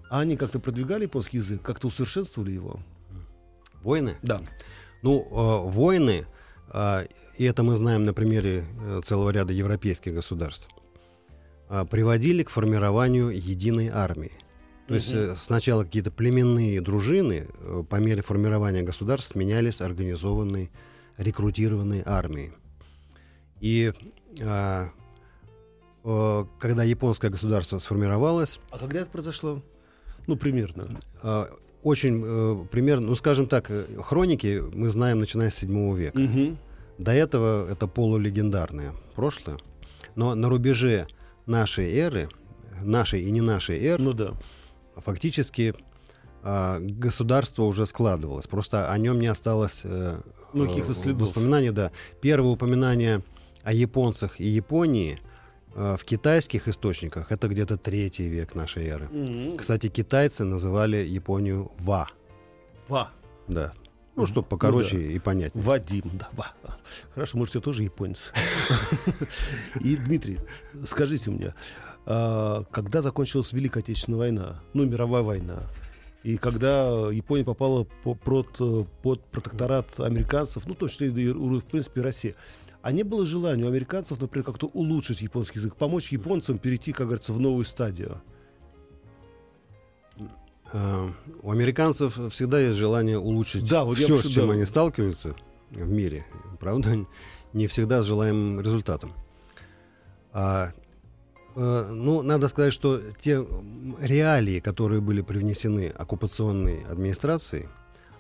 а 0.09 0.19
они 0.19 0.37
как-то 0.37 0.59
продвигали 0.59 1.03
японский 1.03 1.37
язык, 1.37 1.61
как-то 1.61 1.87
усовершенствовали 1.87 2.51
его? 2.51 2.79
Войны? 3.81 4.15
Да. 4.21 4.41
Ну, 5.01 5.21
э, 5.21 5.69
войны, 5.71 6.21
э, 6.21 6.25
и 7.37 7.43
это 7.43 7.63
мы 7.63 7.75
знаем 7.75 8.05
на 8.05 8.13
примере 8.13 8.65
э, 8.81 9.01
целого 9.03 9.29
ряда 9.29 9.53
европейских 9.53 10.13
государств, 10.13 10.67
э, 11.69 11.85
приводили 11.89 12.43
к 12.43 12.49
формированию 12.49 13.29
единой 13.29 13.89
армии. 13.89 14.31
То 14.87 14.95
есть 14.95 15.11
э, 15.11 15.35
сначала 15.37 15.83
какие-то 15.83 16.11
племенные 16.11 16.81
дружины 16.81 17.47
э, 17.47 17.83
по 17.89 17.95
мере 17.97 18.21
формирования 18.21 18.81
государств 18.81 19.29
сменялись 19.33 19.81
организованной, 19.81 20.71
рекрутированной 21.17 22.01
армией. 22.05 22.51
И 23.61 23.93
э, 24.39 24.87
э, 26.03 26.45
когда 26.59 26.83
японское 26.83 27.29
государство 27.29 27.79
сформировалось, 27.79 28.59
А 28.71 28.77
когда 28.77 29.01
это 29.01 29.09
произошло? 29.11 29.61
Ну, 30.27 30.35
примерно. 30.35 30.99
э, 31.21 31.45
очень 31.83 32.21
э, 32.25 32.65
примерно, 32.71 33.07
ну 33.07 33.15
скажем 33.15 33.47
так, 33.47 33.69
э, 33.69 33.83
хроники 34.01 34.61
мы 34.73 34.89
знаем 34.89 35.19
начиная 35.19 35.49
с 35.49 35.55
7 35.55 35.95
века. 35.97 36.17
Мгм. 36.19 36.57
До 36.97 37.11
этого 37.11 37.69
это 37.69 37.87
полулегендарное 37.87 38.93
прошлое. 39.15 39.57
Но 40.15 40.35
на 40.35 40.47
рубеже 40.49 41.07
нашей 41.45 41.93
эры, 41.93 42.29
нашей 42.81 43.21
и 43.23 43.31
не 43.31 43.41
нашей 43.41 43.83
эры, 43.83 44.01
Ну 44.01 44.13
да. 44.13 44.33
фактически 44.95 45.73
а, 46.43 46.77
государство 46.79 47.63
уже 47.63 47.85
складывалось. 47.85 48.47
Просто 48.47 48.91
о 48.91 48.97
нем 48.97 49.19
не 49.19 49.27
осталось 49.27 49.81
э, 49.83 50.17
Ну, 50.53 50.65
э, 50.65 50.67
каких-то 50.67 50.93
следов. 50.93 51.21
воспоминаний. 51.21 51.71
Да. 51.71 51.91
Первое 52.21 52.51
упоминание 52.51 53.23
о 53.63 53.73
японцах 53.73 54.39
и 54.39 54.47
Японии 54.47 55.19
э, 55.19 55.32
в 55.75 56.03
китайских 56.05 56.67
источниках 56.67 57.31
это 57.31 57.47
где-то 57.47 57.77
третий 57.77 58.27
век 58.27 58.55
нашей 58.55 58.85
эры. 58.87 59.07
Мгм. 59.11 59.57
Кстати, 59.57 59.87
китайцы 59.89 60.43
называли 60.43 60.97
Японию 60.97 61.71
Ва. 61.79 62.07
Ва. 62.87 63.11
Да. 63.47 63.73
Ну, 64.15 64.27
чтобы 64.27 64.47
покороче 64.47 64.95
Ну 64.97 65.01
и 65.01 65.19
понятнее. 65.19 65.63
Вадим, 65.63 66.03
да, 66.13 66.29
Ва. 66.33 66.53
Хорошо, 67.15 67.37
может, 67.37 67.55
я 67.55 67.61
тоже 67.61 67.83
японец. 67.83 68.31
И, 69.81 69.95
Дмитрий, 69.95 70.37
скажите 70.85 71.31
мне, 71.31 71.55
а, 72.05 72.63
когда 72.71 73.01
закончилась 73.01 73.51
Великая 73.53 73.79
Отечественная 73.79 74.19
война, 74.19 74.61
ну, 74.73 74.85
мировая 74.85 75.23
война, 75.23 75.63
и 76.21 76.37
когда 76.37 77.09
Япония 77.11 77.43
попала 77.43 77.85
по- 78.03 78.13
под, 78.15 78.47
э, 78.59 78.85
под 79.01 79.25
протекторат 79.25 79.99
американцев, 79.99 80.65
ну, 80.67 80.73
точно, 80.73 81.05
и, 81.05 81.31
в 81.31 81.65
принципе, 81.65 82.01
Россия, 82.01 82.35
а 82.83 82.91
не 82.91 83.03
было 83.03 83.25
желания 83.25 83.63
у 83.63 83.69
американцев, 83.69 84.19
например, 84.19 84.45
как-то 84.45 84.67
улучшить 84.67 85.21
японский 85.21 85.59
язык, 85.59 85.75
помочь 85.77 86.11
японцам 86.11 86.59
перейти, 86.59 86.91
как 86.91 87.07
говорится, 87.07 87.31
в 87.31 87.39
новую 87.39 87.63
стадию? 87.63 88.21
Э, 90.73 91.09
У 91.41 91.49
американцев 91.49 92.19
всегда 92.33 92.59
есть 92.59 92.77
желание 92.77 93.17
улучшить 93.17 93.69
Да, 93.69 93.85
вот 93.85 93.97
все, 93.97 94.17
с 94.17 94.27
чем 94.27 94.49
да. 94.49 94.55
они 94.55 94.65
сталкиваются 94.65 95.33
в 95.71 95.89
мире. 95.89 96.25
Правда, 96.59 97.05
не 97.53 97.67
всегда 97.67 98.01
с 98.01 98.05
желаемым 98.05 98.59
результатом. 98.59 99.13
А, 100.33 100.73
э, 101.55 101.85
ну, 101.89 102.21
надо 102.21 102.49
сказать, 102.49 102.73
что 102.73 102.99
те 103.21 103.47
реалии, 104.01 104.59
которые 104.59 104.99
были 104.99 105.21
привнесены 105.21 105.87
оккупационной 105.87 106.83
администрацией, 106.83 107.67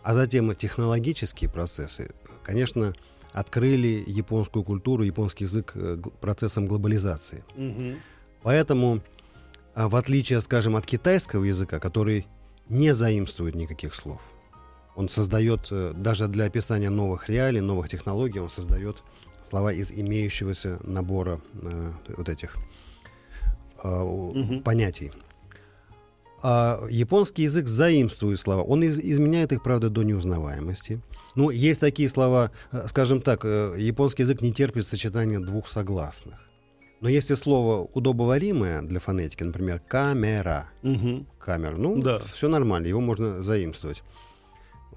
а 0.03 0.13
затем 0.13 0.53
и 0.53 0.55
технологические 0.55 1.49
процессы, 1.49 2.15
конечно, 2.43 2.93
открыли 3.33 4.03
японскую 4.07 4.63
культуру, 4.63 5.03
японский 5.03 5.43
язык 5.45 5.71
э, 5.75 5.97
процессом 6.21 6.67
глобализации. 6.67 7.43
Поэтому, 8.43 9.01
а, 9.75 9.87
в 9.89 9.95
отличие, 9.95 10.39
скажем, 10.41 10.75
от 10.75 10.85
китайского 10.85 11.43
языка, 11.43 11.79
который 11.79 12.25
не 12.69 12.93
заимствует 12.93 13.55
никаких 13.55 13.95
слов, 13.95 14.21
он 14.95 15.09
создает, 15.09 15.67
э, 15.71 15.93
даже 15.95 16.27
для 16.27 16.45
описания 16.45 16.89
новых 16.89 17.29
реалий, 17.29 17.61
новых 17.61 17.89
технологий, 17.89 18.39
он 18.39 18.49
создает 18.49 19.03
слова 19.43 19.73
из 19.73 19.91
имеющегося 19.91 20.79
набора 20.83 21.41
э, 21.61 21.91
вот 22.17 22.29
этих 22.29 22.55
э, 23.83 24.01
у- 24.01 24.33
Мгм. 24.33 24.63
понятий. 24.63 25.11
А 26.45 26.85
японский 26.89 27.43
язык 27.43 27.67
заимствует 27.69 28.37
слова. 28.39 28.63
Он 28.63 28.83
из- 28.83 28.99
изменяет 28.99 29.53
их, 29.53 29.63
правда, 29.63 29.89
до 29.89 30.03
неузнаваемости. 30.03 31.01
Ну, 31.35 31.49
есть 31.49 31.79
такие 31.79 32.09
слова, 32.09 32.51
э, 32.73 32.81
скажем 32.87 33.21
так, 33.21 33.45
э, 33.45 33.75
японский 33.77 34.23
язык 34.23 34.41
не 34.41 34.51
терпит 34.51 34.85
сочетания 34.85 35.39
двух 35.39 35.69
согласных. 35.69 36.35
Но 36.99 37.07
если 37.09 37.35
слово 37.35 37.87
удобоваримое 37.93 38.81
для 38.81 38.99
фонетики, 38.99 39.43
например, 39.43 39.79
камера, 39.87 40.67
Мгм. 40.81 41.27
камера, 41.39 41.75
ну, 41.77 42.01
Да. 42.01 42.19
все 42.33 42.49
нормально, 42.49 42.87
его 42.87 42.99
можно 42.99 43.41
заимствовать. 43.41 44.03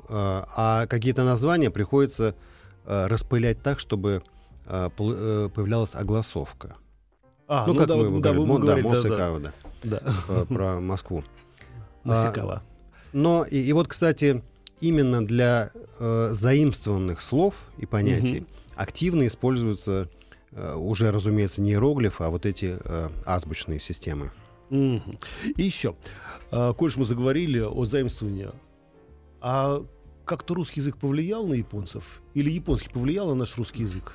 А 0.08 0.46
а 0.56 0.86
какие-то 0.86 1.24
названия 1.24 1.70
приходится 1.70 2.34
э, 2.88 3.06
распылять 3.08 3.62
так, 3.62 3.78
чтобы 3.80 4.22
появлялась 4.64 5.94
огласовка. 5.94 6.76
А, 7.48 7.66
ну, 7.66 7.74
как 7.74 7.86
да, 7.88 7.96
мы 7.96 8.20
да, 8.20 8.32
говорим, 8.32 8.46
да, 8.66 8.74
говорили, 8.82 9.08
да, 9.08 9.38
да, 9.38 9.52
да, 9.82 10.02
э, 10.28 10.44
про 10.48 10.80
Москву. 10.80 11.24
Масикава. 12.04 12.62
Но 13.12 13.44
и, 13.44 13.58
и 13.58 13.72
вот, 13.72 13.88
кстати, 13.88 14.42
именно 14.80 15.24
для 15.26 15.70
э, 15.98 16.30
заимствованных 16.32 17.20
слов 17.20 17.54
и 17.78 17.86
понятий 17.86 18.40
Мгм. 18.40 18.46
активно 18.74 19.26
используются 19.26 20.08
э, 20.52 20.74
уже, 20.76 21.10
разумеется, 21.10 21.60
не 21.60 21.70
иероглифы, 21.70 22.24
а 22.24 22.30
вот 22.30 22.46
эти 22.46 22.76
э, 22.78 23.08
азбучные 23.24 23.80
системы. 23.80 24.30
Мгм. 24.70 25.18
И 25.56 25.62
еще, 25.62 25.94
а, 26.50 26.72
коль 26.72 26.92
мы 26.96 27.04
заговорили 27.04 27.60
о 27.60 27.84
заимствовании, 27.84 28.48
а 29.40 29.84
как-то 30.24 30.54
русский 30.54 30.80
язык 30.80 30.96
повлиял 30.96 31.46
на 31.46 31.54
японцев? 31.54 32.20
Или 32.34 32.50
японский 32.50 32.88
повлиял 32.88 33.28
на 33.28 33.34
наш 33.34 33.56
русский 33.56 33.84
язык? 33.84 34.12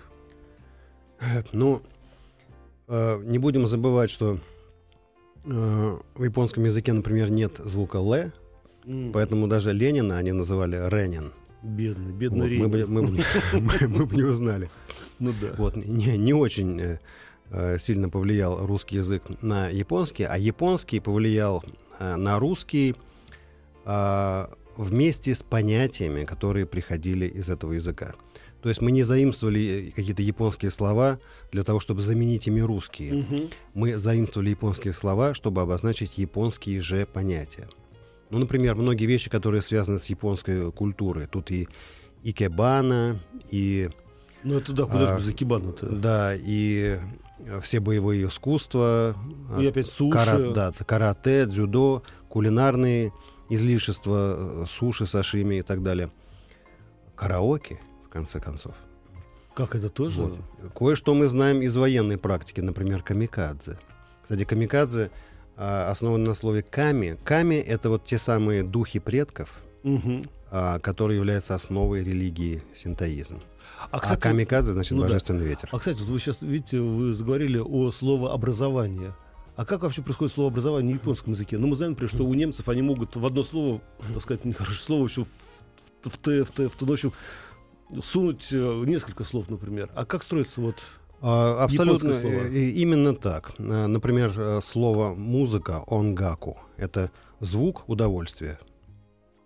Ну, 1.54 1.82
э, 2.88 3.22
не 3.24 3.38
будем 3.38 3.68
забывать, 3.68 4.12
что 4.12 4.34
э, 4.34 4.38
в 5.44 6.24
японском 6.24 6.66
языке, 6.66 6.94
например, 6.94 7.30
нет 7.30 7.54
звука 7.64 7.98
«л», 7.98 8.32
М, 8.86 9.12
поэтому 9.14 9.48
даже 9.48 9.74
Ленина 9.74 10.18
они 10.18 10.32
называли 10.32 10.76
«ренин». 10.90 11.32
Бедный, 11.64 12.12
Вот, 12.12 12.16
бедный 12.16 12.58
мы, 12.58 12.68
бы, 12.68 12.88
мы, 12.88 13.02
бы, 13.04 13.24
мы- 13.54 13.88
мы 13.88 14.06
бы 14.08 14.16
не 14.16 14.24
узнали. 14.24 14.70
Ну 15.20 15.32
да. 15.40 15.54
Вот, 15.58 15.76
не, 15.76 16.18
не 16.18 16.34
очень 16.34 16.80
э, 16.82 17.00
э, 17.52 17.78
сильно 17.78 18.10
повлиял 18.10 18.66
русский 18.66 18.96
язык 18.98 19.22
на 19.44 19.70
японский, 19.70 20.24
а 20.24 20.38
японский 20.38 21.00
повлиял 21.00 21.64
э, 22.00 22.16
на 22.16 22.40
русский 22.40 22.96
э, 23.86 24.48
вместе 24.78 25.36
с 25.36 25.44
понятиями, 25.44 26.26
которые 26.26 26.66
приходили 26.66 27.28
из 27.28 27.50
этого 27.50 27.74
языка. 27.74 28.16
То 28.62 28.70
есть 28.70 28.82
мы 28.82 28.92
не 28.92 29.04
заимствовали 29.04 29.90
э, 29.90 29.92
какие-то 29.92 30.22
японские 30.22 30.72
слова 30.72 31.20
для 31.52 31.64
того, 31.64 31.80
чтобы 31.80 32.02
заменить 32.02 32.48
ими 32.48 32.60
русские. 32.62 33.14
Мгм. 33.14 33.50
Мы 33.74 33.98
заимствовали 33.98 34.50
японские 34.52 34.94
слова, 34.94 35.34
чтобы 35.34 35.62
обозначить 35.62 36.18
японские 36.18 36.82
же 36.82 37.06
понятия. 37.06 37.68
Ну, 38.30 38.38
например, 38.38 38.76
многие 38.76 39.06
вещи, 39.08 39.30
которые 39.30 39.62
связаны 39.62 40.00
с 40.00 40.06
японской 40.06 40.72
культурой. 40.72 41.28
Тут 41.28 41.52
и 41.52 41.68
икебана, 42.24 43.20
и 43.50 43.90
Ну 44.44 44.58
это 44.58 44.74
да, 44.74 44.86
куда 44.86 45.16
А, 45.16 45.20
же 45.20 45.26
без 45.28 45.34
Акибана-то? 45.34 45.88
да, 45.90 46.34
и 46.36 47.00
э, 47.40 47.60
все 47.62 47.80
боевые 47.80 48.26
искусства, 48.28 49.16
И 49.60 49.64
э, 49.66 49.70
опять 49.70 49.88
суши. 49.88 50.18
кара- 50.18 50.54
да, 50.54 50.72
карате, 50.86 51.46
дзюдо, 51.48 52.04
кулинарные 52.30 53.12
излишества, 53.50 54.64
э, 54.64 54.66
суши, 54.70 55.06
сашими 55.08 55.56
и 55.56 55.62
так 55.64 55.82
далее. 55.84 56.12
Караоке, 57.16 57.80
конце 58.12 58.40
концов. 58.40 58.76
Как 59.56 59.76
это 59.76 59.90
тоже? 59.90 60.22
Вот. 60.22 60.40
Кое-что 60.76 61.14
мы 61.14 61.28
знаем 61.28 61.62
из 61.62 61.76
военной 61.76 62.18
практики, 62.18 62.62
например, 62.62 63.04
камикадзе. 63.04 63.78
Кстати, 64.24 64.46
камикадзе 64.46 65.12
а, 65.58 65.90
основан 65.92 66.24
на 66.24 66.34
слове 66.34 66.62
ками. 66.64 67.18
Ками— 67.24 67.56
это 67.56 67.90
вот 67.90 68.06
те 68.06 68.18
самые 68.18 68.64
духи 68.64 69.00
предков, 69.00 69.50
Мгм. 69.84 70.24
а, 70.52 70.80
которые 70.80 71.18
являются 71.18 71.54
основой 71.56 72.04
религии 72.04 72.64
синтоизм. 72.74 73.42
А, 73.80 73.88
А, 73.92 74.00
кстати, 74.00 74.20
камикадзе 74.22 74.74
значит 74.74 74.92
ну 74.94 75.02
да. 75.02 75.08
божественный 75.08 75.46
ветер. 75.46 75.68
а, 75.72 75.80
кстати, 75.80 76.00
вот 76.00 76.08
вы 76.10 76.20
сейчас, 76.20 76.42
видите, 76.42 76.80
вы 76.80 77.14
заговорили 77.14 77.58
о 77.60 77.92
словообразовании. 77.92 79.12
А 79.58 79.66
как 79.66 79.82
вообще 79.82 80.02
происходит 80.02 80.34
словообразование 80.34 80.94
в 80.96 81.00
японском 81.02 81.34
языке? 81.34 81.58
Ну, 81.58 81.68
мы 81.68 81.76
знаем, 81.76 81.92
например, 81.92 82.10
что 82.14 82.24
у 82.26 82.34
немцев 82.34 82.70
они 82.70 82.82
могут 82.82 83.16
в 83.18 83.26
одно 83.26 83.44
слово, 83.44 83.82
так 84.14 84.22
сказать, 84.22 84.46
нехорошее 84.46 84.80
слово 84.80 85.08
еще 85.08 85.26
в, 85.26 86.10
в, 86.10 86.18
т, 86.18 86.44
в, 86.46 86.52
т, 86.52 86.70
в 86.70 86.76
т, 86.76 86.78
ну, 86.82 86.88
в 86.88 86.92
общем, 86.92 87.14
сунуть 88.02 88.48
э, 88.52 88.84
несколько 88.86 89.24
слов, 89.24 89.50
например. 89.50 89.90
А 89.96 90.06
как 90.06 90.24
строится 90.24 90.62
вот... 90.62 90.84
А, 91.24 91.64
Абсолютно 91.64 92.14
слово. 92.14 92.34
э, 92.34 92.70
именно 92.70 93.14
так. 93.16 93.54
Э, 93.60 93.88
Например, 93.88 94.62
слово 94.62 95.14
музыка 95.14 95.84
онгаку 95.88 96.58
это 96.78 97.12
звук 97.40 97.88
удовольствия. 97.88 98.60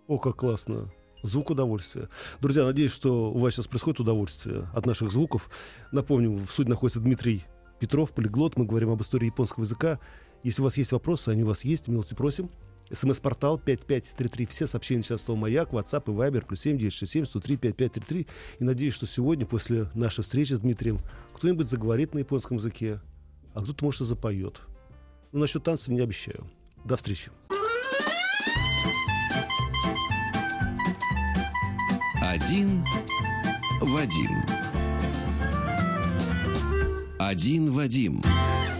О, 0.06 0.18
как 0.18 0.36
классно. 0.36 0.90
Звук 1.22 1.50
удовольствия. 1.50 2.08
Друзья, 2.40 2.64
надеюсь, 2.64 2.92
что 2.92 3.30
у 3.32 3.38
вас 3.38 3.54
сейчас 3.54 3.66
происходит 3.66 4.00
удовольствие 4.00 4.68
от 4.72 4.86
наших 4.86 5.10
звуков. 5.10 5.50
Напомню, 5.92 6.44
в 6.46 6.50
суде 6.50 6.70
находится 6.70 7.00
Дмитрий 7.00 7.44
Петров, 7.80 8.12
полиглот. 8.12 8.56
Мы 8.56 8.64
говорим 8.64 8.90
об 8.90 9.02
истории 9.02 9.26
японского 9.26 9.64
языка. 9.64 9.98
Если 10.44 10.62
у 10.62 10.64
вас 10.64 10.76
есть 10.76 10.92
вопросы, 10.92 11.30
они 11.30 11.42
у 11.42 11.46
вас 11.46 11.64
есть, 11.64 11.88
милости 11.88 12.14
просим. 12.14 12.48
СМС-портал 12.90 13.58
5533. 13.58 14.46
Все 14.46 14.66
сообщения 14.66 15.02
сейчас 15.02 15.22
слово 15.22 15.38
«Маяк», 15.38 15.72
WhatsApp 15.72 16.04
и 16.06 16.10
Viber, 16.10 16.44
плюс 16.46 16.60
7967 16.60 17.26
103 17.26 17.56
5533. 17.56 18.26
И 18.58 18.64
надеюсь, 18.64 18.94
что 18.94 19.06
сегодня, 19.06 19.46
после 19.46 19.88
нашей 19.94 20.22
встречи 20.22 20.54
с 20.54 20.60
Дмитрием, 20.60 20.98
кто-нибудь 21.34 21.68
заговорит 21.68 22.14
на 22.14 22.18
японском 22.18 22.58
языке, 22.58 23.00
а 23.54 23.62
кто-то, 23.62 23.84
может, 23.84 24.02
и 24.02 24.04
запоет. 24.04 24.60
Ну, 25.32 25.40
насчет 25.40 25.64
танца 25.64 25.92
не 25.92 26.00
обещаю. 26.00 26.46
До 26.84 26.96
встречи. 26.96 27.30
Один 32.22 32.84
Вадим. 33.80 34.42
Один 37.18 37.70
Вадим. 37.70 38.22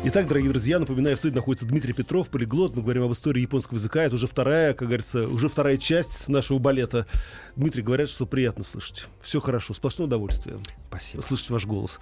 Итак, 0.08 0.28
дорогие 0.28 0.50
друзья, 0.50 0.78
напоминаю, 0.78 1.16
в 1.16 1.18
студии 1.18 1.34
находится 1.34 1.66
Дмитрий 1.66 1.92
Петров, 1.92 2.28
полиглот. 2.28 2.76
Мы 2.76 2.82
говорим 2.82 3.02
об 3.02 3.12
истории 3.12 3.40
японского 3.40 3.78
языка. 3.78 4.04
Это 4.04 4.14
уже 4.14 4.28
вторая, 4.28 4.72
как 4.72 4.86
говорится, 4.86 5.26
уже 5.26 5.48
вторая 5.48 5.76
часть 5.78 6.28
нашего 6.28 6.60
балета. 6.60 7.08
Дмитрий, 7.56 7.82
говорят, 7.82 8.08
что 8.08 8.24
приятно 8.24 8.62
слышать. 8.62 9.08
Все 9.20 9.40
хорошо, 9.40 9.74
сплошное 9.74 10.06
удовольствие. 10.06 10.60
Спасибо. 10.86 11.22
Слышать 11.22 11.50
ваш 11.50 11.66
голос. 11.66 11.98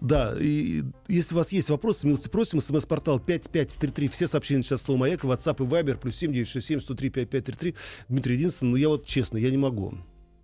Да, 0.00 0.36
и 0.38 0.84
если 1.08 1.34
у 1.34 1.38
вас 1.38 1.50
есть 1.50 1.70
вопросы, 1.70 2.06
милости 2.06 2.28
просим. 2.28 2.60
СМС-портал 2.60 3.18
5533. 3.18 4.06
Все 4.06 4.28
сообщения 4.28 4.62
сейчас 4.62 4.82
слово 4.82 5.00
«Маяк», 5.00 5.24
WhatsApp 5.24 5.56
и 5.56 5.68
Viber, 5.68 5.98
плюс 5.98 6.14
7967 6.18 6.80
103 6.82 7.10
5533. 7.10 7.74
Дмитрий, 8.08 8.36
единственное, 8.36 8.70
ну 8.70 8.76
я 8.76 8.88
вот 8.90 9.04
честно, 9.06 9.38
я 9.38 9.50
не 9.50 9.58
могу 9.58 9.94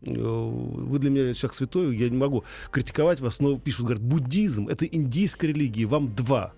э, 0.03 0.13
вы 0.13 0.99
для 0.99 1.11
меня 1.11 1.35
человек 1.35 1.55
святой, 1.55 1.97
я 1.97 2.09
не 2.09 2.17
могу 2.17 2.43
критиковать 2.73 3.21
вас, 3.21 3.39
но 3.39 3.61
пишут, 3.61 3.83
говорят, 3.83 4.03
буддизм— 4.03 4.67
это 4.69 4.87
индийская 4.87 5.47
религия, 5.47 5.87
вам 5.87 6.13
два. 6.13 6.53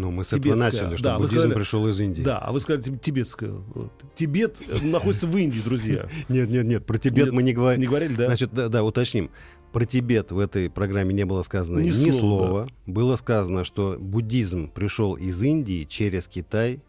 Ну, 0.00 0.10
мы 0.10 0.24
с 0.24 0.32
этого 0.32 0.54
начали, 0.54 0.94
что 0.96 1.04
Да, 1.04 1.18
буддизм 1.18 1.34
сказали- 1.34 1.54
пришел 1.54 1.88
из 1.88 2.00
Индии. 2.00 2.22
Да, 2.22 2.38
а 2.38 2.52
вы 2.52 2.60
сказали 2.60 2.82
тиб- 2.82 3.00
тибетская. 3.00 3.52
Тибет 4.16 4.56
э, 4.66 4.86
находится 4.86 5.26
в 5.26 5.36
Индии, 5.36 5.60
друзья. 5.60 6.08
Нет, 6.28 6.48
нет, 6.48 6.64
нет, 6.64 6.86
про 6.86 6.98
Тибет 6.98 7.26
Нет, 7.26 7.34
мы 7.34 7.42
не 7.42 7.52
говорим. 7.52 7.80
Не 7.80 7.86
говорили, 7.86 8.14
да? 8.14 8.26
Значит, 8.26 8.50
да, 8.52 8.68
да, 8.68 8.82
уточним. 8.82 9.30
Про 9.72 9.84
Тибет 9.84 10.32
в 10.32 10.38
этой 10.38 10.70
программе 10.70 11.14
не 11.14 11.24
было 11.24 11.42
сказано 11.42 11.78
Ни 11.78 11.90
ни, 11.90 12.10
слова, 12.10 12.18
слова. 12.18 12.68
Было 12.86 13.16
сказано, 13.16 13.64
что 13.64 13.96
буддизм 14.00 14.70
пришел 14.70 15.14
из 15.14 15.40
Индии 15.42 15.84
через 15.84 16.26
Китай 16.26 16.80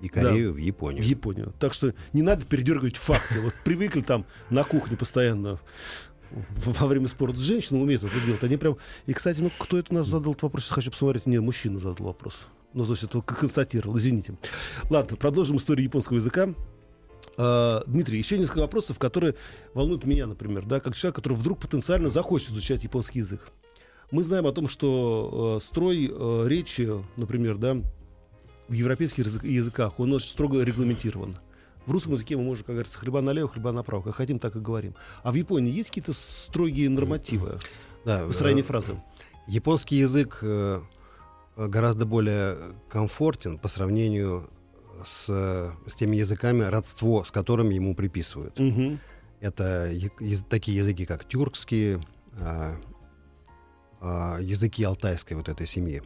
и 0.00 0.08
Корею 0.08 0.52
в 0.52 0.56
в 0.56 0.58
Японию. 0.58 1.02
Японию. 1.02 1.52
Так 1.58 1.72
что 1.72 1.94
не 2.12 2.22
надо 2.22 2.44
передергивать 2.44 2.96
факты. 2.96 3.40
Вот 3.40 3.54
привыкли 3.64 4.02
там 4.02 4.24
на 4.50 4.62
кухне 4.62 4.96
постоянно 4.96 5.58
во 6.30 6.86
время 6.86 7.08
спорта 7.08 7.38
с 7.38 7.40
женщинами 7.40 7.82
умеют 7.82 8.04
это 8.04 8.20
делать. 8.24 8.44
Они 8.44 8.56
прям... 8.56 8.76
И, 9.06 9.12
кстати, 9.12 9.40
ну 9.40 9.50
кто 9.58 9.78
это 9.78 9.92
у 9.92 9.96
нас 9.96 10.06
задал 10.06 10.32
этот 10.32 10.42
вопрос? 10.44 10.64
Сейчас 10.64 10.74
хочу 10.74 10.90
посмотреть. 10.90 11.26
Нет, 11.26 11.40
мужчина 11.40 11.78
задал 11.78 12.06
вопрос. 12.06 12.46
Ну, 12.74 12.84
то 12.84 12.90
есть 12.92 13.02
это 13.04 13.20
констатировал, 13.22 13.96
извините. 13.98 14.34
Ладно, 14.90 15.16
продолжим 15.16 15.56
историю 15.56 15.84
японского 15.84 16.16
языка. 16.16 16.50
А, 17.36 17.82
Дмитрий, 17.86 18.18
еще 18.18 18.38
несколько 18.38 18.58
вопросов, 18.60 18.98
которые 18.98 19.34
волнуют 19.74 20.04
меня, 20.04 20.26
например, 20.26 20.66
да, 20.66 20.80
как 20.80 20.94
человек, 20.96 21.16
который 21.16 21.34
вдруг 21.34 21.60
потенциально 21.60 22.08
захочет 22.08 22.50
изучать 22.50 22.82
японский 22.84 23.20
язык. 23.20 23.48
Мы 24.10 24.22
знаем 24.22 24.46
о 24.46 24.52
том, 24.52 24.68
что 24.68 25.58
э, 25.60 25.64
строй 25.64 26.10
э, 26.10 26.44
речи, 26.46 26.90
например, 27.16 27.58
да, 27.58 27.76
в 28.66 28.72
европейских 28.72 29.26
язык- 29.26 29.46
языках, 29.46 30.00
он 30.00 30.12
очень 30.12 30.28
строго 30.28 30.62
регламентирован. 30.62 31.36
В 31.86 31.92
русском 31.92 32.14
языке 32.14 32.36
мы 32.36 32.42
можем, 32.42 32.64
как 32.64 32.74
говорится, 32.74 32.98
хлеба 32.98 33.20
налево, 33.20 33.48
хлеба 33.48 33.70
направо, 33.72 34.02
как 34.02 34.16
хотим, 34.16 34.38
так 34.38 34.56
и 34.56 34.60
говорим. 34.60 34.94
А 35.22 35.30
в 35.30 35.34
Японии 35.36 35.72
есть 35.72 35.90
какие-то 35.90 36.12
строгие 36.12 36.90
нормативы 36.90 37.58
Да, 38.04 38.24
построения 38.24 38.62
э, 38.62 38.64
фразы? 38.64 39.00
Японский 39.46 39.96
язык 39.96 40.38
э, 40.42 40.80
гораздо 41.66 42.06
более 42.06 42.56
комфортен 42.88 43.58
по 43.58 43.68
сравнению 43.68 44.48
с, 45.04 45.26
э, 45.28 45.70
с 45.88 45.94
теми 45.94 46.16
языками, 46.16 46.62
родство 46.62 47.24
с 47.24 47.30
которыми 47.30 47.74
ему 47.74 47.94
приписывают. 47.94 48.58
Мгм. 48.58 49.00
Это 49.40 49.90
я- 49.92 50.38
такие 50.48 50.76
языки, 50.78 51.04
как 51.06 51.24
тюркские, 51.24 52.00
а, 52.40 52.76
а, 54.00 54.38
языки 54.40 54.82
алтайской 54.84 55.36
вот 55.36 55.48
этой 55.48 55.66
семьи. 55.66 56.02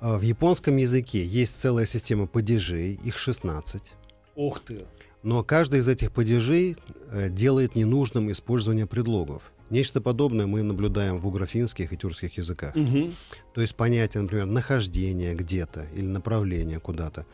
А 0.00 0.16
В 0.18 0.22
японском 0.22 0.76
языке 0.76 1.24
есть 1.24 1.58
целая 1.60 1.86
система 1.86 2.26
падежей, 2.26 2.92
их 2.92 3.16
16. 3.16 3.94
Ух 4.36 4.60
ты. 4.60 4.84
Но 5.22 5.42
каждый 5.42 5.80
из 5.80 5.88
этих 5.88 6.12
падежей 6.12 6.76
э, 7.10 7.30
делает 7.30 7.74
ненужным 7.74 8.30
использование 8.30 8.86
предлогов. 8.86 9.52
Нечто 9.70 10.00
подобное 10.00 10.46
мы 10.46 10.62
наблюдаем 10.62 11.18
в 11.18 11.26
угрофинских 11.26 11.92
и 11.92 11.96
тюркских 11.96 12.36
языках. 12.36 12.74
Мгм. 12.74 13.14
То 13.54 13.60
есть 13.60 13.74
понятие, 13.74 14.22
например, 14.22 14.46
нахождение 14.46 15.34
где-то 15.34 15.86
или 15.94 16.06
направление 16.06 16.80
куда-то 16.80 17.26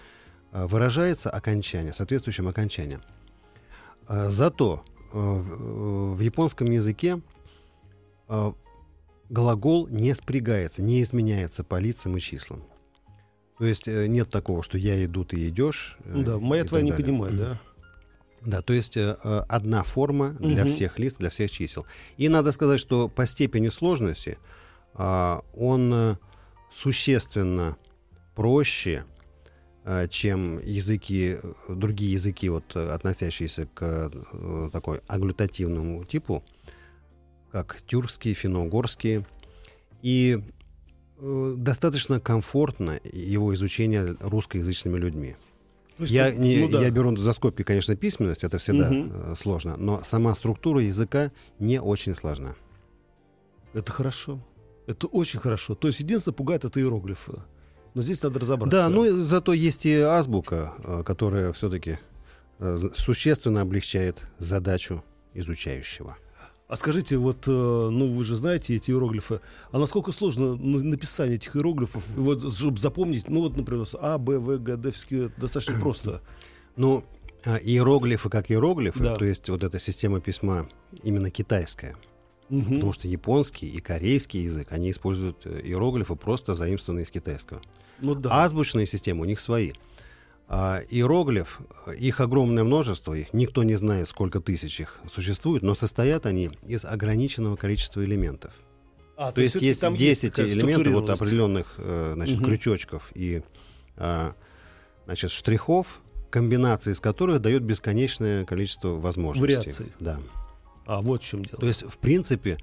э, 0.52 0.66
выражается 0.66 1.28
окончание, 1.28 1.92
соответствующим 1.92 2.46
окончанием. 2.48 3.02
Э, 4.08 4.28
Зато 4.28 4.84
э, 5.12 5.16
в 5.18 6.20
японском 6.20 6.70
языке 6.70 7.20
глагол 9.28 9.88
не 9.88 10.14
спрягается, 10.14 10.82
не 10.82 11.02
изменяется 11.02 11.64
по 11.64 11.80
лицам 11.80 12.16
и 12.16 12.20
числам. 12.20 12.62
То 13.58 13.64
есть 13.66 13.86
нет 13.86 14.30
такого, 14.30 14.62
что 14.62 14.78
я 14.78 15.04
иду, 15.04 15.24
ты 15.24 15.48
идешь. 15.48 15.98
Ну 16.04 16.22
да, 16.22 16.38
моя 16.38 16.64
твоя 16.64 16.84
не 16.84 16.92
понимает, 16.92 17.36
да? 17.36 17.60
Да, 18.44 18.62
то 18.62 18.72
есть 18.72 18.96
э, 18.96 19.12
одна 19.48 19.82
форма 19.82 20.30
для 20.40 20.64
Мгм. 20.64 20.72
всех 20.72 20.98
лиц, 20.98 21.14
для 21.18 21.28
всех 21.30 21.50
чисел. 21.50 21.86
И 22.16 22.28
надо 22.28 22.52
сказать, 22.52 22.80
что 22.80 23.08
по 23.08 23.26
степени 23.26 23.68
сложности 23.68 24.38
а, 24.94 25.42
он 25.54 25.92
э, 25.92 26.16
существенно 26.74 27.76
проще, 28.34 29.04
э, 29.84 30.08
чем 30.08 30.58
языки, 30.60 31.36
э, 31.42 31.52
другие 31.68 32.12
языки, 32.12 32.48
вот, 32.48 32.64
э, 32.74 32.88
относящиеся 32.90 33.66
к 33.74 34.10
э, 34.32 34.70
такой 34.72 35.00
агглютативному 35.06 36.04
типу, 36.04 36.42
как 37.52 37.82
тюркские, 37.86 38.34
финно-угорские. 38.34 39.26
И 40.02 40.38
э, 41.18 41.54
достаточно 41.58 42.20
комфортно 42.20 42.98
его 43.04 43.54
изучение 43.54 44.16
русскоязычными 44.20 44.96
людьми. 44.98 45.36
Есть, 46.04 46.12
Я, 46.12 46.32
ну, 46.32 46.42
не, 46.42 46.58
ну 46.60 46.68
да. 46.68 46.80
я 46.80 46.90
беру 46.90 47.16
за 47.16 47.32
скобки, 47.32 47.62
конечно, 47.62 47.96
письменность, 47.96 48.44
это 48.44 48.58
всегда 48.58 48.90
э, 48.92 49.34
сложно, 49.36 49.76
но 49.76 50.02
сама 50.04 50.34
структура 50.34 50.82
языка 50.82 51.32
не 51.58 51.80
очень 51.80 52.14
сложна. 52.14 52.54
Это 53.72 53.92
хорошо. 53.92 54.40
Это 54.86 55.06
очень 55.06 55.38
хорошо. 55.38 55.74
То 55.74 55.88
есть 55.88 56.00
единственное 56.00 56.34
пугает 56.34 56.64
это 56.64 56.80
иероглифы. 56.80 57.34
Но 57.94 58.02
здесь 58.02 58.22
надо 58.22 58.40
разобраться. 58.40 58.78
Да, 58.78 58.88
ну 58.88 59.04
и 59.04 59.22
зато 59.22 59.52
есть 59.52 59.86
и 59.86 59.94
азбука, 59.94 60.74
э, 60.78 61.02
которая 61.04 61.52
все-таки 61.52 61.98
существенно 62.94 63.62
облегчает 63.62 64.20
задачу 64.36 65.02
изучающего. 65.32 66.18
А 66.70 66.76
скажите, 66.76 67.16
вот, 67.16 67.48
э, 67.48 67.50
ну 67.50 68.12
вы 68.12 68.22
же 68.22 68.36
знаете 68.36 68.76
эти 68.76 68.92
иероглифы, 68.92 69.40
а 69.72 69.78
насколько 69.80 70.12
сложно 70.12 70.54
на- 70.54 70.78
написание 70.84 71.34
этих 71.34 71.56
иероглифов, 71.56 72.04
вот, 72.14 72.54
чтобы 72.54 72.78
запомнить, 72.78 73.28
ну 73.28 73.40
вот, 73.40 73.56
например, 73.56 73.88
А, 74.00 74.18
Б, 74.18 74.38
В, 74.38 74.56
Г, 74.62 74.76
Д, 74.76 74.92
достаточно 75.36 75.74
просто. 75.80 76.22
Ну, 76.76 77.02
а 77.44 77.56
иероглифы 77.56 78.28
как 78.28 78.52
иероглифы, 78.52 79.02
Да. 79.02 79.16
то 79.16 79.24
есть 79.24 79.48
вот 79.48 79.64
эта 79.64 79.80
система 79.80 80.20
письма 80.20 80.68
именно 81.02 81.28
китайская, 81.32 81.96
Мгм. 82.50 82.74
потому 82.76 82.92
что 82.92 83.08
японский 83.08 83.66
и 83.66 83.80
корейский 83.80 84.44
язык, 84.44 84.68
они 84.70 84.92
используют 84.92 85.38
э, 85.46 85.62
иероглифы 85.64 86.14
просто 86.14 86.54
заимствованные 86.54 87.04
из 87.04 87.10
китайского. 87.10 87.60
Ну 87.98 88.14
да. 88.14 88.44
Азбучные 88.44 88.86
системы 88.86 89.22
у 89.22 89.24
них 89.24 89.40
свои. 89.40 89.72
А 90.52 90.80
иероглиф, 90.90 91.60
их 91.96 92.18
огромное 92.18 92.64
множество, 92.64 93.14
их 93.14 93.32
никто 93.32 93.62
не 93.62 93.76
знает, 93.76 94.08
сколько 94.08 94.40
тысяч 94.40 94.80
их 94.80 94.98
существует, 95.14 95.62
но 95.62 95.76
состоят 95.76 96.26
они 96.26 96.50
из 96.66 96.84
ограниченного 96.84 97.54
количества 97.54 98.04
элементов. 98.04 98.52
А, 99.16 99.30
То 99.30 99.42
есть 99.42 99.52
всё-таки 99.52 99.66
есть 99.66 99.80
там 99.80 99.94
10 99.94 100.30
какая-то 100.30 100.52
элементов, 100.52 100.92
вот 100.92 101.10
определенных 101.10 101.74
э, 101.78 102.12
значит, 102.16 102.36
Мгм. 102.38 102.46
крючочков 102.46 103.12
и 103.14 103.42
а, 103.96 104.34
значит, 105.04 105.30
штрихов, 105.30 106.00
комбинации 106.30 106.92
из 106.92 107.00
которых 107.00 107.40
дает 107.40 107.62
бесконечное 107.62 108.44
количество 108.44 108.88
возможностей. 108.88 109.58
Вариаций. 109.58 109.92
Да. 110.00 110.18
А, 110.84 111.00
вот 111.00 111.22
в 111.22 111.26
чем 111.26 111.44
дело. 111.44 111.60
То 111.60 111.68
есть, 111.68 111.82
в 111.84 111.96
принципе, 111.98 112.58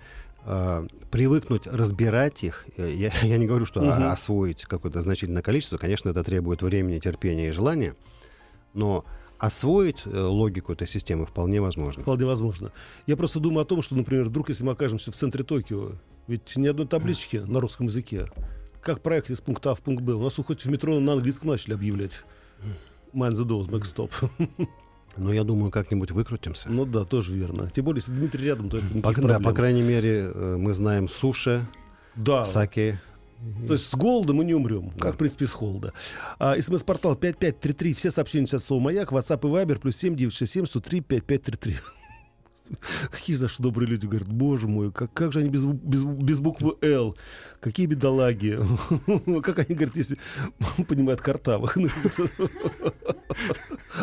э, 0.47 0.88
привыкнуть 1.12 1.67
разбирать 1.67 2.43
их, 2.43 2.65
э, 2.77 2.91
я, 2.93 3.12
я 3.21 3.38
не 3.38 3.45
говорю, 3.45 3.65
что 3.65 3.81
а- 3.81 4.12
освоить 4.12 4.63
какое-то 4.63 5.01
значительное 5.01 5.41
количество, 5.41 5.77
конечно, 5.77 6.10
это 6.10 6.23
требует 6.23 6.62
времени, 6.62 6.99
терпения 6.99 7.49
и 7.49 7.51
желания, 7.51 7.95
но 8.73 9.05
освоить 9.38 10.03
э, 10.05 10.19
логику 10.19 10.73
этой 10.73 10.88
системы 10.88 11.25
вполне 11.25 11.62
возможно. 11.62 12.01
Вполне 12.01 12.25
возможно. 12.25 12.71
Я 13.05 13.17
просто 13.17 13.39
думаю 13.39 13.62
о 13.62 13.65
том, 13.65 13.81
что, 13.81 13.95
например, 13.95 14.25
вдруг, 14.25 14.49
если 14.49 14.63
мы 14.63 14.71
окажемся 14.71 15.12
в 15.12 15.15
центре 15.15 15.43
Токио, 15.43 15.91
ведь 16.27 16.55
ни 16.55 16.67
одной 16.67 16.88
таблички 16.88 17.38
на 17.38 17.60
русском 17.60 17.88
языке. 17.88 18.27
Как 18.81 19.01
проехать 19.01 19.31
из 19.31 19.41
пункта 19.41 19.71
А 19.71 19.75
в 19.75 19.81
пункт 19.81 20.01
Б? 20.01 20.13
У 20.13 20.23
нас 20.23 20.33
хоть 20.36 20.65
в 20.65 20.69
метро 20.69 20.99
на 20.99 21.13
английском 21.13 21.49
начали 21.49 21.73
объявлять. 21.73 22.23
Mind 23.13 23.33
the 23.33 23.45
doors, 23.45 23.67
back 23.67 23.83
stop. 23.83 24.12
Но 25.17 25.34
я 25.34 25.43
думаю, 25.43 25.71
как-нибудь 25.71 26.12
выкрутимся. 26.12 26.69
Ну 26.69 26.86
да, 26.86 27.06
тоже 27.06 27.36
верно. 27.36 27.69
Тем 27.69 27.86
более, 27.86 27.99
если 27.99 28.12
Дмитрий 28.12 28.45
рядом, 28.45 28.69
то 28.69 28.77
это 28.77 28.88
По, 29.01 29.13
да, 29.21 29.39
по 29.39 29.53
крайней 29.53 29.82
мере, 29.82 30.32
э, 30.34 30.58
мы 30.60 30.73
знаем 30.73 31.10
суши, 31.10 31.65
да. 32.15 32.45
саке. 32.45 32.99
То 33.67 33.73
есть 33.73 33.91
с 33.91 33.95
голода 33.95 34.34
мы 34.34 34.43
не 34.45 34.56
умрем, 34.56 34.91
Да. 34.95 34.99
как, 34.99 35.15
в 35.15 35.17
принципе, 35.17 35.45
с 35.45 35.51
холода. 35.51 35.93
А, 36.39 36.60
СМС-портал 36.60 37.15
5533, 37.15 37.93
все 37.93 38.10
сообщения 38.12 38.47
сейчас 38.47 38.63
слово 38.63 38.82
«Маяк», 38.82 39.12
WhatsApp 39.12 39.39
и 39.41 39.51
Viber, 39.51 39.80
плюс 39.80 39.95
7967 39.97 40.65
103 40.65 41.01
5533. 41.01 41.75
Какие 43.12 43.36
за 43.36 43.47
добрые 43.60 43.88
люди 43.88 44.06
говорят, 44.06 44.27
боже 44.27 44.67
мой, 44.67 44.91
как, 44.91 45.13
как 45.13 45.32
же 45.34 45.39
они 45.39 45.49
без, 45.49 45.63
без, 45.63 46.03
без 46.03 46.39
буквы 46.39 46.75
«Л», 46.82 47.15
какие 47.60 47.86
бедолаги. 47.86 48.60
Как 49.41 49.60
они 49.60 49.75
говорят, 49.75 49.97
если 49.97 50.17
понимают 50.88 51.21
картавых. 51.21 51.77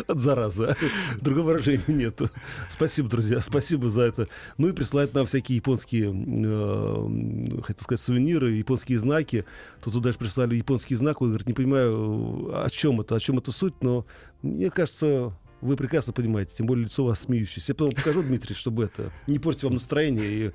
От 0.07 0.19
заразы. 0.19 0.75
Другого 1.21 1.45
выражения 1.45 1.83
нету. 1.87 2.29
Спасибо, 2.69 3.09
друзья, 3.09 3.41
спасибо 3.41 3.89
за 3.89 4.03
это. 4.03 4.27
Ну 4.57 4.67
и 4.67 4.73
присылают 4.73 5.13
нам 5.13 5.25
всякие 5.25 5.57
японские, 5.57 6.11
э, 6.11 7.61
хотел 7.61 7.83
сказать, 7.83 8.01
сувениры, 8.01 8.51
японские 8.51 8.99
знаки. 8.99 9.45
Тут 9.83 9.93
туда 9.93 10.11
же 10.11 10.17
прислали 10.17 10.55
японский 10.55 10.95
знак. 10.95 11.21
Он 11.21 11.29
говорит, 11.29 11.47
не 11.47 11.53
понимаю, 11.53 12.63
о 12.63 12.69
чем 12.69 13.01
это, 13.01 13.15
о 13.15 13.19
чем 13.19 13.37
это 13.37 13.51
суть, 13.51 13.81
но 13.81 14.05
мне 14.41 14.69
кажется, 14.69 15.33
вы 15.65 15.75
прекрасно 15.75 16.13
понимаете, 16.13 16.53
тем 16.57 16.65
более 16.67 16.85
лицо 16.85 17.03
у 17.03 17.07
вас 17.07 17.21
смеющееся. 17.21 17.71
Я 17.71 17.75
потом 17.75 17.93
покажу, 17.95 18.23
Дмитрий, 18.23 18.55
чтобы 18.55 18.83
это 18.85 19.11
не 19.27 19.39
портить 19.39 19.63
вам 19.63 19.73
настроение 19.73 20.47
и 20.47 20.51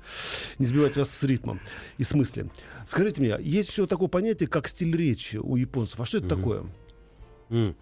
не 0.59 0.65
сбивать 0.65 0.95
вас 0.97 1.09
с 1.09 1.23
ритмом 1.23 1.59
и 1.97 2.03
с 2.03 2.13
мысли. 2.13 2.49
Скажите 2.87 3.21
мне, 3.21 3.35
есть 3.39 3.69
еще 3.69 3.87
такое 3.87 4.07
понятие, 4.07 4.47
как 4.49 4.67
стиль 4.67 4.95
речи 4.95 5.37
у 5.37 5.55
японцев. 5.55 5.99
А 5.99 6.05
что 6.05 6.17
это 6.17 6.27
Мгм. 6.27 6.35
такое? 6.37 6.63
М. 7.49 7.75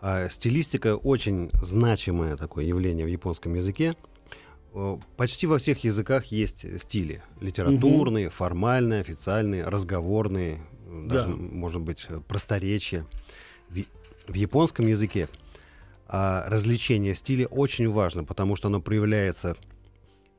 А 0.00 0.28
стилистика 0.28 0.96
очень 0.96 1.48
значимое 1.62 2.36
такое 2.36 2.64
явление 2.66 3.06
в 3.06 3.08
японском 3.08 3.54
языке. 3.54 3.94
О, 4.74 5.00
Почти 5.16 5.46
во 5.46 5.58
всех 5.58 5.84
языках 5.84 6.26
есть 6.26 6.66
стили. 6.80 7.22
Литературные, 7.40 8.28
формальные, 8.28 9.00
официальные, 9.00 9.64
разговорные, 9.64 10.60
даже, 11.06 11.28
Да. 11.28 11.34
может 11.36 11.80
быть, 11.80 12.06
э, 12.08 12.20
просторечие. 12.26 13.06
В, 13.70 13.82
в 14.28 14.34
японском 14.34 14.86
языке 14.86 15.28
а, 16.06 16.44
развлечение 16.48 17.14
стиля 17.14 17.46
очень 17.46 17.90
важно, 17.90 18.24
потому 18.24 18.56
что 18.56 18.68
оно 18.68 18.80
проявляется 18.80 19.56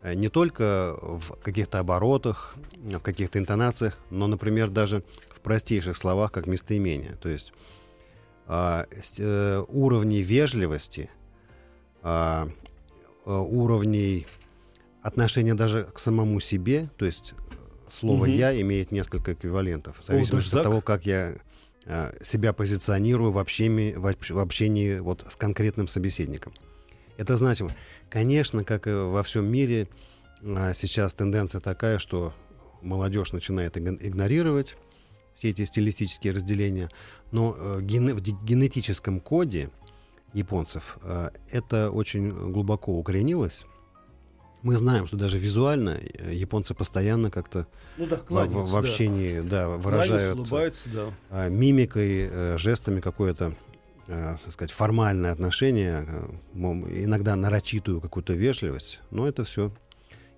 э, 0.01 0.13
не 0.13 0.29
только 0.29 0.95
в 1.01 1.37
каких-то 1.41 1.79
оборотах, 1.79 2.55
в 2.75 2.99
каких-то 2.99 3.39
интонациях, 3.39 3.97
но, 4.11 4.27
например, 4.27 4.69
даже 4.69 5.03
в 5.35 5.41
простейших 5.41 5.97
словах, 5.97 6.31
как 6.31 6.47
местоимение. 6.47 7.13
То 7.21 7.29
есть 7.29 7.51
а, 8.47 8.85
э, 9.17 9.63
уровней 9.67 10.21
вежливости, 10.21 11.09
а, 12.03 12.47
э, 13.25 13.31
уровней 13.31 14.27
отношения 15.01 15.55
даже 15.55 15.85
к 15.85 15.97
самому 15.97 16.39
себе, 16.39 16.89
то 16.97 17.05
есть 17.05 17.33
э, 17.33 17.91
слово 17.91 18.25
Мгм. 18.25 18.33
«я» 18.35 18.61
имеет 18.61 18.91
несколько 18.91 19.33
эквивалентов, 19.33 19.97
в 19.97 20.01
О, 20.01 20.13
зависимости 20.13 20.51
даже 20.51 20.59
от 20.59 20.63
так? 20.63 20.63
того, 20.63 20.81
как 20.81 21.05
я 21.07 21.35
себя 22.21 22.51
позиционирую 22.53 23.31
в 23.31 23.37
общении, 23.37 23.93
в 23.93 24.07
общ- 24.07 24.31
в 24.31 24.39
общении 24.39 24.99
вот 24.99 25.25
с 25.29 25.35
конкретным 25.35 25.87
собеседником. 25.87 26.53
Это 27.17 27.37
значимо. 27.37 27.71
Конечно, 28.09 28.63
как 28.63 28.87
и 28.87 28.91
во 28.91 29.23
всем 29.23 29.45
мире, 29.45 29.87
а, 30.43 30.73
сейчас 30.73 31.13
тенденция 31.13 31.61
такая, 31.61 31.99
что 31.99 32.33
молодежь 32.81 33.31
начинает 33.31 33.77
иг- 33.77 34.03
игнорировать 34.03 34.75
все 35.35 35.49
эти 35.49 35.65
стилистические 35.65 36.33
разделения, 36.33 36.89
но 37.31 37.55
э, 37.57 37.77
в 37.79 37.81
ге- 37.81 38.37
генетическом 38.43 39.19
коде 39.19 39.69
японцев 40.33 40.97
э, 41.01 41.29
это 41.51 41.91
очень 41.91 42.31
глубоко 42.51 42.97
укоренилось. 42.97 43.65
Мы 44.65 44.77
знаем, 44.79 45.05
что 45.05 45.15
даже 45.15 45.37
визуально 45.37 45.99
э, 46.01 46.33
японцы 46.33 46.73
постоянно 46.73 47.29
как-то 47.29 47.67
Ну 47.97 48.07
да, 48.07 48.19
в, 48.27 48.71
в- 48.71 48.75
общении 48.75 49.41
да, 49.41 49.69
выражают 49.69 50.39
улыбаются, 50.39 50.89
да. 50.89 51.13
а, 51.29 51.49
мимикой, 51.49 52.27
э, 52.27 52.57
жестами 52.57 52.99
какое-то, 52.99 53.53
э, 54.07 54.37
так 54.43 54.51
сказать, 54.51 54.71
формальное 54.71 55.31
отношение, 55.31 56.03
э, 56.07 56.63
иногда 57.03 57.35
нарочитую 57.35 58.01
какую-то 58.01 58.33
вежливость. 58.33 59.01
Но 59.11 59.27
это 59.27 59.45
все 59.45 59.71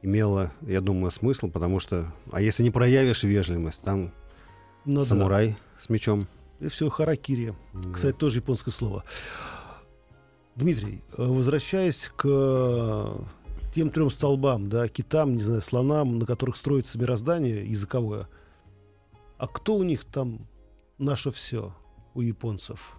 имело, 0.01 0.51
я 0.59 0.81
думаю, 0.81 1.11
смысл, 1.11 1.49
потому 1.49 1.79
что, 1.79 2.13
а 2.29 2.41
если 2.41 2.63
не 2.63 2.71
проявишь 2.71 3.23
вежливость, 3.23 3.79
там 3.81 4.11
Ну 4.83 4.99
да. 4.99 5.05
самурай 5.05 5.55
с 5.79 5.87
мечом. 5.87 6.27
И 6.59 6.67
все, 6.67 6.89
харакири. 6.89 7.55
Да. 7.73 7.93
Кстати, 7.93 8.17
тоже 8.17 8.39
японское 8.39 8.71
слово. 8.71 9.05
Дмитрий, 10.57 11.01
э, 11.17 11.23
возвращаясь 11.25 12.11
к 12.17 12.25
э, 12.27 13.15
тем 13.77 13.91
трем 13.91 14.09
столбам, 14.09 14.69
да, 14.69 14.87
китам, 14.87 15.37
не 15.37 15.43
знаю, 15.43 15.61
слонам, 15.61 16.17
на 16.17 16.25
которых 16.25 16.55
строится 16.55 16.97
мироздание 16.97 17.63
языковое, 17.63 18.27
а 19.37 19.47
кто 19.47 19.75
у 19.75 19.83
них 19.83 20.03
там 20.03 20.47
наше 20.97 21.29
все 21.29 21.75
у 22.15 22.21
японцев? 22.21 22.97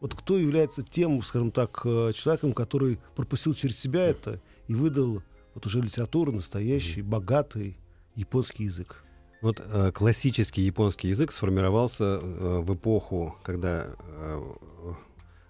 Вот 0.00 0.14
кто 0.14 0.38
является 0.38 0.82
тем, 0.82 1.20
скажем 1.20 1.50
так, 1.50 1.82
э, 1.84 2.12
человеком, 2.14 2.54
который 2.54 2.98
пропустил 3.14 3.52
через 3.52 3.78
себя 3.78 4.06
это 4.06 4.40
и 4.68 4.74
выдал 4.74 5.22
вот 5.54 5.66
уже 5.66 5.82
литературу, 5.82 6.32
настоящий, 6.32 7.02
богатый 7.02 7.76
японский 8.14 8.64
язык? 8.64 9.04
Вот 9.42 9.60
э, 9.62 9.92
классический 9.92 10.62
японский 10.62 11.08
язык 11.08 11.30
сформировался 11.30 12.20
э, 12.22 12.60
в 12.60 12.74
эпоху, 12.74 13.36
когда 13.42 13.88
э, 13.98 14.52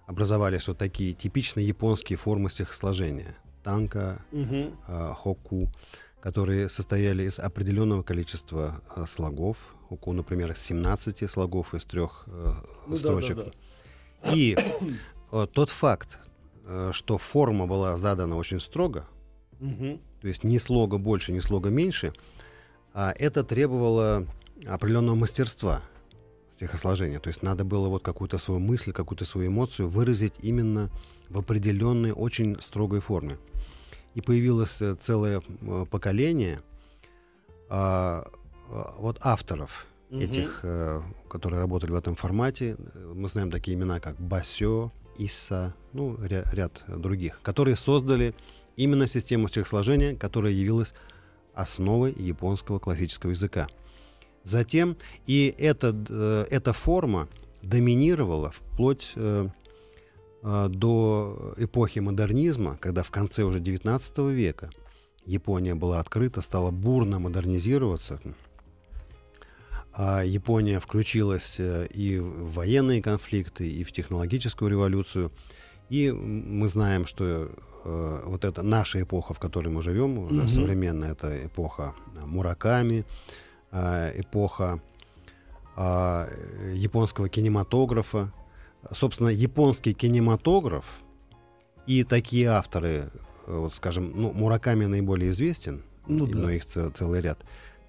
образовались 0.07 0.67
вот 0.67 0.77
такие 0.77 1.13
типичные 1.13 1.65
японские 1.65 2.17
формы 2.17 2.49
стихосложения. 2.49 3.37
Танка, 3.63 4.19
э, 4.31 5.13
хоку, 5.15 5.69
которые 6.19 6.69
состояли 6.69 7.23
из 7.23 7.39
определенного 7.39 8.03
количества 8.03 8.81
э, 8.95 9.05
слогов. 9.07 9.57
Хоку, 9.89 10.13
например, 10.13 10.51
из 10.51 10.59
17 10.59 11.29
слогов 11.29 11.73
из 11.73 11.83
трех 11.85 12.23
э, 12.27 12.51
Ну 12.87 12.93
да, 12.93 12.97
строчек. 12.97 13.37
да, 13.37 13.43
да. 14.23 14.31
И 14.33 14.55
э, 15.31 15.47
тот 15.53 15.69
факт, 15.69 16.19
э, 16.65 16.91
что 16.93 17.17
форма 17.17 17.67
была 17.67 17.97
задана 17.97 18.35
очень 18.35 18.59
строго, 18.61 19.05
Мгм. 19.59 19.99
то 20.21 20.27
есть 20.27 20.43
ни 20.43 20.57
слога 20.57 20.97
больше, 20.97 21.31
ни 21.31 21.39
слога 21.39 21.69
меньше, 21.69 22.13
а 22.93 23.13
это 23.17 23.43
требовало 23.43 24.25
определенного 24.67 25.15
мастерства 25.15 25.81
стихосложения. 26.55 27.19
То 27.19 27.29
есть 27.29 27.41
надо 27.43 27.63
было 27.63 27.87
вот 27.89 28.03
какую-то 28.03 28.37
свою 28.37 28.59
мысль, 28.59 28.91
какую-то 28.91 29.25
свою 29.25 29.49
эмоцию 29.49 29.89
выразить 29.89 30.33
именно 30.41 30.89
в 31.29 31.37
определенной, 31.39 32.11
очень 32.11 32.59
строгой 32.61 32.99
форме. 33.01 33.37
И 34.15 34.21
появилось 34.21 34.81
э, 34.81 34.95
целое 34.99 35.41
э, 35.61 35.85
поколение 35.89 36.59
а, 37.69 38.27
а, 38.69 38.93
вот 38.99 39.17
авторов 39.21 39.85
Мгм. 40.09 40.21
этих, 40.21 40.59
э, 40.63 41.01
которые 41.29 41.59
работали 41.61 41.91
в 41.91 41.95
этом 41.95 42.15
формате. 42.15 42.75
Мы 43.13 43.29
знаем 43.29 43.49
такие 43.49 43.77
имена, 43.77 44.01
как 44.01 44.19
Басё, 44.19 44.91
Исса, 45.17 45.73
ну, 45.93 46.15
ря- 46.15 46.45
ряд 46.53 46.83
других, 46.87 47.39
которые 47.41 47.77
создали 47.77 48.33
именно 48.75 49.07
систему 49.07 49.47
стихосложения, 49.47 50.15
которая 50.17 50.51
явилась 50.51 50.93
основой 51.53 52.11
японского 52.13 52.79
классического 52.79 53.31
языка. 53.31 53.67
Затем 54.43 54.97
и 55.27 55.53
эта, 55.57 55.89
эта 56.49 56.73
форма 56.73 57.27
доминировала 57.61 58.51
вплоть 58.51 59.13
до 60.43 61.53
эпохи 61.57 61.99
модернизма, 61.99 62.77
когда 62.77 63.03
в 63.03 63.11
конце 63.11 63.43
уже 63.43 63.59
XIX 63.59 64.31
века 64.31 64.69
Япония 65.25 65.75
была 65.75 65.99
открыта, 65.99 66.41
стала 66.41 66.71
бурно 66.71 67.19
модернизироваться. 67.19 68.19
А 69.93 70.23
Япония 70.23 70.79
включилась 70.79 71.55
э, 71.59 71.85
и 71.87 72.17
в 72.17 72.53
военные 72.53 73.01
конфликты, 73.01 73.69
и 73.69 73.83
в 73.83 73.91
технологическую 73.91 74.71
революцию. 74.71 75.31
И 75.89 76.09
мы 76.11 76.69
знаем, 76.69 77.05
что 77.05 77.51
э, 77.83 78.23
вот 78.25 78.45
это 78.45 78.63
наша 78.63 79.01
эпоха, 79.01 79.33
в 79.33 79.39
которой 79.39 79.67
мы 79.67 79.81
живем, 79.81 80.17
уже 80.17 80.33
Мгм. 80.33 80.47
современная, 80.47 81.11
это 81.11 81.45
эпоха 81.45 81.93
Мураками, 82.25 83.03
э, 83.71 84.21
эпоха 84.21 84.79
а, 85.75 86.27
японского 86.73 87.29
кинематографа. 87.29 88.31
Собственно, 88.91 89.29
японский 89.29 89.93
кинематограф 89.93 90.85
и 91.85 92.03
такие 92.03 92.47
авторы, 92.47 93.11
э, 93.47 93.55
вот 93.57 93.75
скажем, 93.75 94.11
ну, 94.15 94.33
Мураками 94.33 94.85
наиболее 94.85 95.29
известен, 95.31 95.83
Ну 96.07 96.25
да. 96.25 96.37
но 96.37 96.49
их 96.49 96.65
ц- 96.65 96.89
целый 96.91 97.21
ряд, 97.21 97.39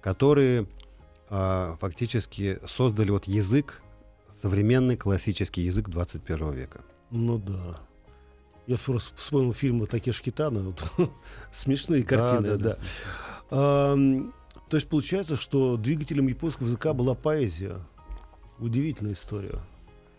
которые 0.01 0.67
а, 1.29 1.77
фактически 1.79 2.59
создали 2.67 3.09
вот 3.09 3.25
язык, 3.25 3.81
современный 4.41 4.97
классический 4.97 5.61
язык 5.61 5.89
21 5.89 6.51
века. 6.51 6.81
Ну 7.09 7.39
да. 7.39 7.79
Я 8.67 8.77
просто 8.77 9.15
вспомнил 9.15 9.53
фильм 9.53 9.85
Такеши 9.87 10.21
Китана. 10.23 10.61
Вот, 10.61 10.83
смешные 11.51 12.03
картины, 12.03 12.57
да. 12.57 12.77
да, 12.77 12.77
Ам, 13.49 14.33
то 14.69 14.77
есть 14.77 14.87
получается, 14.87 15.35
что 15.37 15.75
двигателем 15.77 16.27
японского 16.27 16.67
языка 16.67 16.93
была 16.93 17.15
поэзия. 17.15 17.79
Удивительная 18.59 19.13
история. 19.13 19.59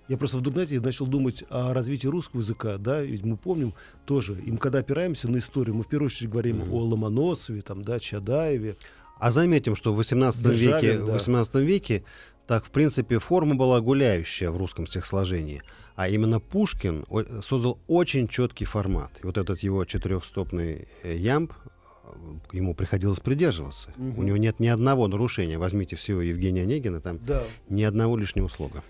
Я 0.08 0.18
просто 0.18 0.36
вдруг, 0.36 0.54
знаете, 0.54 0.80
начал 0.80 1.06
думать 1.06 1.44
о 1.48 1.72
развитии 1.72 2.06
русского 2.06 2.40
языка, 2.40 2.76
да, 2.76 3.00
ведь 3.00 3.24
мы 3.24 3.36
помним 3.36 3.72
тоже, 4.04 4.38
и 4.38 4.50
мы 4.50 4.58
когда 4.58 4.80
опираемся 4.80 5.30
на 5.30 5.38
историю, 5.38 5.74
мы 5.74 5.82
в 5.82 5.88
первую 5.88 6.06
очередь 6.06 6.30
говорим 6.30 6.60
mm-hmm. 6.60 6.72
о 6.72 6.80
Ломоносове, 6.80 7.62
там, 7.62 7.82
да, 7.82 7.98
Чадаеве. 7.98 8.76
А 9.18 9.30
заметим, 9.30 9.76
что 9.76 9.94
в 9.94 9.96
18 9.96 10.42
Державин, 10.42 10.74
веке, 10.74 10.98
да. 10.98 11.04
в 11.04 11.12
18 11.12 11.54
веке 11.56 12.04
так, 12.46 12.66
в 12.66 12.70
принципе, 12.70 13.18
форма 13.18 13.54
была 13.54 13.80
гуляющая 13.80 14.50
в 14.50 14.56
русском 14.58 14.86
стихосложении. 14.86 15.62
А 15.96 16.08
именно 16.08 16.40
Пушкин 16.40 17.06
создал 17.42 17.78
очень 17.86 18.28
четкий 18.28 18.64
формат. 18.64 19.12
И 19.22 19.26
вот 19.26 19.38
этот 19.38 19.60
его 19.60 19.84
четырехстопный 19.84 20.88
э, 21.02 21.16
ямб, 21.16 21.52
э, 21.52 22.08
ему 22.52 22.74
приходилось 22.74 23.20
придерживаться. 23.20 23.88
Угу. 23.96 24.20
У 24.20 24.22
него 24.24 24.36
нет 24.36 24.60
ни 24.60 24.66
одного 24.66 25.06
нарушения. 25.06 25.56
Возьмите 25.56 25.96
всего 25.96 26.20
Евгения 26.20 26.62
Онегина, 26.62 27.00
там 27.00 27.18
да. 27.24 27.44
ни 27.68 27.82
одного 27.82 28.16
лишнего 28.16 28.48
слога. 28.48 28.82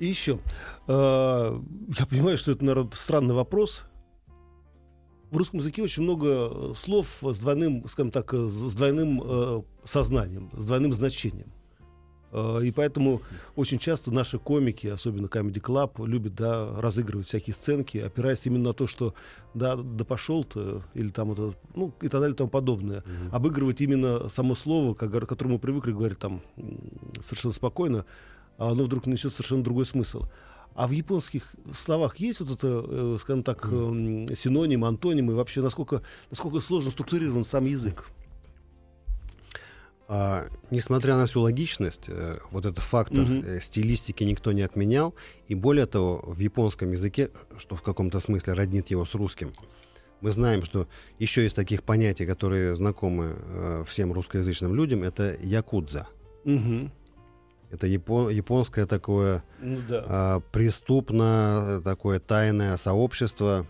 И 0.00 0.06
еще, 0.06 0.40
э, 0.88 1.60
я 1.98 2.06
понимаю, 2.06 2.38
что 2.38 2.52
это, 2.52 2.64
наверное, 2.64 2.90
странный 2.94 3.34
вопрос. 3.34 3.84
В 5.30 5.36
русском 5.36 5.60
языке 5.60 5.82
очень 5.82 6.02
много 6.02 6.72
слов 6.74 7.18
с 7.22 7.38
двойным, 7.38 7.86
скажем 7.86 8.10
так, 8.10 8.32
с 8.32 8.74
двойным 8.74 9.22
э, 9.22 9.62
сознанием, 9.84 10.50
с 10.54 10.64
двойным 10.64 10.94
значением. 10.94 11.52
Э, 12.32 12.62
и 12.64 12.70
поэтому 12.70 13.20
очень 13.56 13.78
часто 13.78 14.10
наши 14.10 14.38
комики, 14.38 14.86
особенно 14.86 15.26
Comedy 15.26 15.60
Club, 15.60 16.06
любят 16.06 16.34
да, 16.34 16.80
разыгрывать 16.80 17.28
всякие 17.28 17.52
сценки, 17.52 17.98
опираясь 17.98 18.46
именно 18.46 18.68
на 18.68 18.72
то, 18.72 18.86
что 18.86 19.12
да, 19.52 19.76
да 19.76 20.06
пошел 20.06 20.44
ты, 20.44 20.82
или 20.94 21.10
там 21.10 21.32
это, 21.32 21.52
ну, 21.74 21.92
и 22.00 22.08
так 22.08 22.22
далее 22.22 22.32
и 22.32 22.38
тому 22.38 22.48
подобное. 22.48 23.00
Mm-hmm. 23.00 23.30
Обыгрывать 23.32 23.82
именно 23.82 24.30
само 24.30 24.54
слово, 24.54 24.94
к 24.94 25.00
которому 25.26 25.56
мы 25.56 25.60
привыкли 25.60 25.92
говорить 25.92 26.18
там 26.18 26.40
совершенно 27.20 27.52
спокойно, 27.52 28.06
оно 28.68 28.84
вдруг 28.84 29.06
несет 29.06 29.32
совершенно 29.32 29.64
другой 29.64 29.86
смысл. 29.86 30.26
А 30.74 30.86
в 30.86 30.92
японских 30.92 31.54
словах 31.76 32.16
есть 32.18 32.40
вот 32.40 32.50
это, 32.50 32.84
э, 32.86 33.16
скажем 33.18 33.42
так, 33.42 33.64
mm. 33.64 34.34
синоним, 34.34 34.84
антоним, 34.84 35.30
и 35.30 35.34
вообще 35.34 35.62
насколько, 35.62 36.02
насколько 36.30 36.60
сложно 36.60 36.90
структурирован 36.90 37.44
сам 37.44 37.66
язык? 37.66 38.06
А, 40.12 40.48
несмотря 40.70 41.16
на 41.16 41.26
всю 41.26 41.40
логичность, 41.40 42.04
э, 42.08 42.38
вот 42.50 42.66
этот 42.66 42.82
фактор 42.82 43.18
mm-hmm. 43.18 43.60
стилистики 43.60 44.24
никто 44.24 44.52
не 44.52 44.62
отменял. 44.62 45.14
И 45.46 45.54
более 45.54 45.86
того, 45.86 46.22
в 46.26 46.38
японском 46.40 46.90
языке, 46.90 47.30
что 47.58 47.76
в 47.76 47.82
каком-то 47.82 48.18
смысле 48.18 48.54
роднит 48.54 48.90
его 48.90 49.04
с 49.04 49.14
русским, 49.14 49.52
мы 50.20 50.32
знаем, 50.32 50.64
что 50.64 50.88
еще 51.18 51.46
из 51.46 51.54
таких 51.54 51.82
понятий, 51.82 52.26
которые 52.26 52.74
знакомы 52.74 53.36
э, 53.38 53.84
всем 53.86 54.12
русскоязычным 54.12 54.74
людям, 54.74 55.02
это 55.02 55.36
якудза. 55.42 56.08
Mm-hmm. 56.44 56.90
Это 57.70 57.86
япон, 57.86 58.30
японское 58.30 58.86
такое 58.86 59.44
ну, 59.60 59.78
да. 59.88 60.04
а, 60.08 60.40
преступно, 60.52 61.80
такое 61.84 62.18
тайное 62.18 62.76
сообщество, 62.76 63.66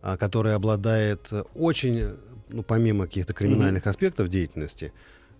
а, 0.00 0.16
которое 0.16 0.54
обладает 0.54 1.30
очень, 1.54 2.16
ну, 2.48 2.62
помимо 2.62 3.06
каких-то 3.06 3.32
криминальных 3.32 3.84
mm-hmm. 3.84 3.90
аспектов 3.90 4.28
деятельности, 4.28 4.92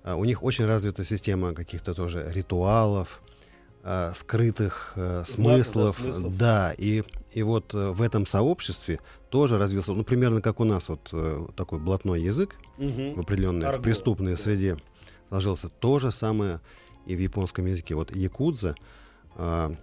а, 0.02 0.16
у 0.16 0.24
них 0.24 0.42
очень 0.42 0.66
развита 0.66 1.04
система 1.04 1.54
каких-то 1.54 1.94
тоже 1.94 2.30
ритуалов, 2.32 3.22
а, 3.82 4.12
скрытых 4.14 4.92
а, 4.96 5.24
смыслов. 5.24 5.96
Да, 5.96 6.02
смыслов. 6.02 6.36
Да, 6.36 6.74
и, 6.76 7.02
и 7.32 7.42
вот 7.42 7.72
э, 7.72 7.90
в 7.90 8.02
этом 8.02 8.26
сообществе 8.26 9.00
тоже 9.30 9.58
развился, 9.58 9.92
ну, 9.92 10.04
примерно 10.04 10.42
как 10.42 10.60
у 10.60 10.64
нас 10.64 10.88
вот 10.88 11.08
э, 11.12 11.46
такой 11.56 11.78
блатной 11.78 12.20
язык 12.20 12.56
угу. 12.76 13.14
в 13.14 13.20
определенной, 13.20 13.68
Арго. 13.68 13.78
в 13.78 13.82
преступной 13.82 14.32
да. 14.32 14.42
среде 14.42 14.76
сложился. 15.28 15.68
То 15.68 15.98
же 15.98 16.12
самое 16.12 16.60
и 17.06 17.14
в 17.14 17.20
японском 17.20 17.66
языке. 17.66 17.94
Вот 17.94 18.14
якудза 18.14 18.74
а, 19.36 19.74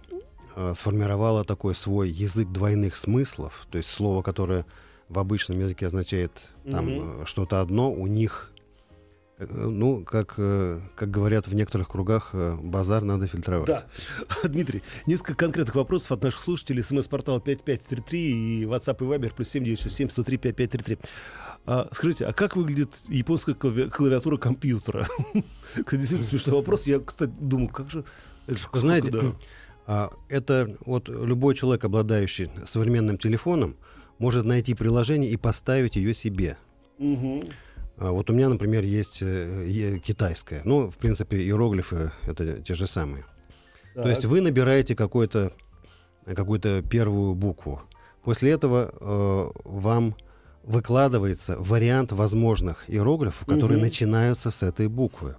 а, 0.56 0.74
сформировала 0.74 1.44
такой 1.44 1.74
свой 1.74 2.10
язык 2.10 2.48
двойных 2.48 2.96
смыслов, 2.96 3.66
то 3.70 3.78
есть 3.78 3.90
слово, 3.90 4.22
которое 4.22 4.64
в 5.08 5.18
обычном 5.18 5.60
языке 5.60 5.86
означает 5.86 6.32
там 6.64 6.88
угу. 6.88 7.26
что-то 7.26 7.60
одно, 7.60 7.90
у 7.92 8.06
них 8.06 8.52
Э, 9.38 9.46
ну, 9.48 10.04
как, 10.04 10.34
э, 10.38 10.80
как 10.96 11.10
говорят 11.10 11.46
в 11.46 11.54
некоторых 11.54 11.88
кругах, 11.88 12.30
э, 12.32 12.56
базар 12.60 13.02
надо 13.02 13.26
фильтровать. 13.28 13.66
Да. 13.66 13.86
Дмитрий, 14.48 14.82
несколько 15.06 15.34
конкретных 15.34 15.76
вопросов 15.76 16.12
от 16.12 16.22
наших 16.22 16.40
слушателей. 16.40 16.82
СМС-портал 16.82 17.40
5533 17.40 18.62
и 18.62 18.64
WhatsApp 18.64 18.96
и 19.00 19.04
Viber 19.04 19.32
плюс 19.34 19.48
7967 19.50 20.10
103 20.10 20.36
5533. 20.38 20.98
А, 21.70 21.86
скажите, 21.92 22.24
а 22.24 22.32
как 22.32 22.56
выглядит 22.56 22.94
японская 23.08 23.54
клавиатура 23.54 24.38
компьютера? 24.38 25.06
Кстати, 25.74 25.96
действительно 25.96 26.22
смешной 26.22 26.56
вопрос. 26.56 26.86
Я, 26.86 26.98
кстати, 26.98 27.30
думаю, 27.38 27.68
как 27.68 27.90
же... 27.90 28.04
Это 28.46 28.58
же 28.58 28.68
Знаете, 28.72 29.10
да. 29.10 29.34
А, 29.86 30.10
это 30.30 30.74
вот 30.86 31.10
любой 31.10 31.54
человек, 31.54 31.84
обладающий 31.84 32.50
современным 32.64 33.18
телефоном, 33.18 33.76
может 34.18 34.46
найти 34.46 34.72
приложение 34.72 35.30
и 35.30 35.36
поставить 35.36 35.96
ее 35.96 36.14
себе. 36.14 36.56
Угу. 36.98 37.44
А 37.98 38.12
вот 38.12 38.30
у 38.30 38.32
меня, 38.32 38.48
например, 38.48 38.82
есть 38.84 39.18
э, 39.20 39.98
китайская. 40.02 40.62
Ну, 40.64 40.90
в 40.90 40.96
принципе, 40.96 41.36
иероглифы 41.36 42.12
это 42.26 42.62
те 42.62 42.72
же 42.72 42.86
самые. 42.86 43.26
Так. 43.94 44.04
То 44.04 44.08
есть 44.08 44.24
вы 44.24 44.40
набираете 44.40 44.96
какую-то 44.96 45.52
какую-то 46.24 46.82
первую 46.82 47.34
букву. 47.34 47.82
После 48.22 48.52
этого 48.52 48.90
э, 48.98 49.50
вам 49.64 50.14
выкладывается 50.62 51.56
вариант 51.58 52.12
возможных 52.12 52.88
иероглифов, 52.88 53.46
которые 53.46 53.78
угу. 53.78 53.86
начинаются 53.86 54.50
с 54.50 54.62
этой 54.62 54.88
буквы. 54.88 55.36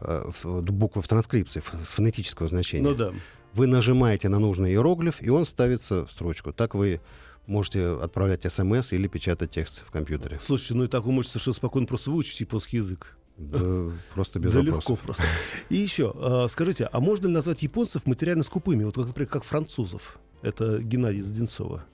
Э, 0.00 0.30
буквы 0.44 1.02
в 1.02 1.08
транскрипции, 1.08 1.60
с 1.60 1.88
фонетического 1.88 2.48
значения. 2.48 2.88
Ну 2.88 2.94
да. 2.94 3.12
Вы 3.54 3.66
нажимаете 3.66 4.28
на 4.28 4.38
нужный 4.38 4.70
иероглиф, 4.70 5.16
и 5.20 5.28
он 5.28 5.46
ставится 5.46 6.06
в 6.06 6.10
строчку. 6.10 6.52
Так 6.52 6.74
вы 6.74 7.00
можете 7.46 7.86
отправлять 7.86 8.50
смс 8.50 8.92
или 8.92 9.08
печатать 9.08 9.50
текст 9.50 9.82
в 9.86 9.90
компьютере. 9.90 10.38
Слушайте, 10.40 10.74
ну 10.74 10.84
и 10.84 10.88
так 10.88 11.04
вы 11.04 11.12
можете 11.12 11.32
совершенно 11.32 11.54
спокойно 11.54 11.86
просто 11.86 12.10
выучить 12.10 12.40
японский 12.40 12.78
язык. 12.78 13.16
Да, 13.36 13.92
просто 14.14 14.38
без 14.38 14.52
да 14.52 14.60
вопросов. 14.60 14.90
легко 14.90 14.96
просто. 14.96 15.24
И 15.68 15.76
еще, 15.76 16.12
а, 16.16 16.46
скажите, 16.48 16.88
а 16.90 17.00
можно 17.00 17.26
ли 17.26 17.32
назвать 17.32 17.62
японцев 17.62 18.06
материально 18.06 18.44
скупыми? 18.44 18.84
Вот, 18.84 18.96
например, 18.96 19.28
как 19.28 19.44
французов. 19.44 20.18
Это 20.42 20.78
Геннадий 20.78 21.22
Заденцова. 21.22 21.84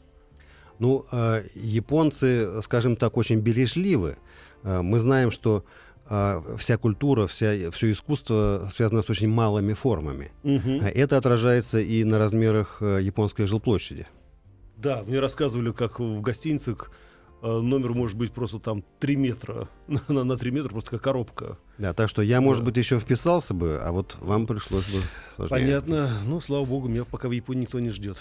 Ну, 0.79 1.05
а, 1.11 1.43
японцы, 1.55 2.63
скажем 2.63 2.97
так, 2.97 3.17
очень 3.17 3.41
бережливы. 3.41 4.17
А, 4.63 4.83
мы 4.83 4.99
знаем, 4.99 5.31
что 5.31 5.65
вся 6.57 6.79
культура, 6.79 7.27
вся, 7.27 7.71
все 7.71 7.93
искусство 7.93 8.71
связано 8.75 9.03
с 9.03 9.11
очень 9.11 9.29
малыми 9.29 9.75
формами. 9.75 10.33
Угу. 10.43 10.87
Это 10.95 11.19
отражается 11.19 11.81
и 11.81 12.03
на 12.03 12.17
размерах 12.17 12.81
японской 12.81 13.47
жилплощади. 13.47 14.07
Да, 14.79 15.03
мне 15.05 15.19
рассказывали, 15.19 15.73
как 15.73 15.99
в 15.99 16.21
гостиницах 16.21 16.93
э, 17.43 17.47
номер 17.47 17.95
может 17.95 18.17
быть 18.17 18.33
просто 18.33 18.61
там 18.61 18.85
3 19.01 19.17
метра. 19.17 19.69
на, 20.09 20.23
на 20.23 20.39
3 20.39 20.51
метра 20.53 20.69
просто 20.69 20.93
как 20.93 21.03
коробка. 21.03 21.59
Да, 21.79 21.93
так 21.93 22.09
что 22.09 22.23
я, 22.23 22.41
может 22.41 22.63
да. 22.63 22.67
быть, 22.67 22.77
еще 22.77 23.01
вписался 23.01 23.55
бы, 23.55 23.81
а 23.83 23.91
вот 23.91 24.17
вам 24.21 24.47
пришлось 24.47 24.87
бы 24.87 25.03
сложнее. 25.35 25.59
Понятно. 25.59 26.11
Ну, 26.25 26.41
слава 26.41 26.65
богу, 26.65 26.87
меня 26.87 27.05
пока 27.05 27.29
в 27.29 27.33
Японии 27.33 27.63
никто 27.63 27.81
не 27.81 27.91
ждет. 27.91 28.19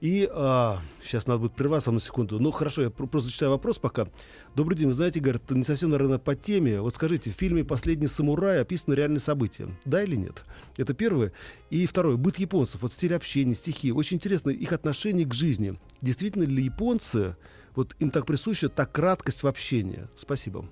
И 0.00 0.26
а, 0.32 0.80
сейчас 1.02 1.26
надо 1.26 1.40
будет 1.40 1.52
прерваться 1.52 1.90
на 1.90 2.00
секунду. 2.00 2.40
Ну, 2.40 2.50
хорошо, 2.52 2.82
я 2.82 2.90
просто 2.90 3.20
зачитаю 3.20 3.50
вопрос 3.50 3.78
пока. 3.78 4.08
Добрый 4.54 4.78
день, 4.78 4.88
вы 4.88 4.94
знаете, 4.94 5.20
говорят, 5.20 5.42
это 5.44 5.54
не 5.54 5.64
совсем, 5.64 5.90
наверное, 5.90 6.18
по 6.18 6.34
теме. 6.34 6.80
Вот 6.80 6.94
скажите, 6.94 7.30
в 7.30 7.34
фильме 7.34 7.64
«Последний 7.64 8.06
самурай» 8.06 8.62
описаны 8.62 8.94
реальные 8.94 9.20
события. 9.20 9.68
Да 9.84 10.02
или 10.02 10.16
нет? 10.16 10.44
Это 10.78 10.94
первое. 10.94 11.32
И 11.68 11.86
второе. 11.86 12.16
Быт 12.16 12.38
японцев. 12.38 12.80
Вот 12.80 12.94
стиль 12.94 13.14
общения, 13.14 13.54
стихи. 13.54 13.92
Очень 13.92 14.16
интересно 14.16 14.48
их 14.48 14.72
отношение 14.72 15.26
к 15.26 15.34
жизни. 15.34 15.78
Действительно 16.00 16.44
ли 16.44 16.64
японцы, 16.64 17.36
вот 17.74 17.94
им 17.98 18.10
так 18.10 18.24
присуща 18.24 18.70
та 18.70 18.86
краткость 18.86 19.42
в 19.42 19.46
общении? 19.46 20.08
Спасибо. 20.16 20.62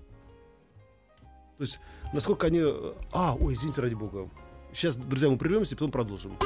То 1.58 1.64
есть, 1.64 1.80
насколько 2.14 2.46
они... 2.46 2.62
А, 3.12 3.34
ой, 3.34 3.52
извините, 3.52 3.82
ради 3.82 3.94
бога. 3.94 4.30
Сейчас, 4.72 4.96
друзья, 4.96 5.28
мы 5.28 5.36
прервемся 5.36 5.74
и 5.74 5.76
потом 5.76 5.90
продолжим. 5.90 6.38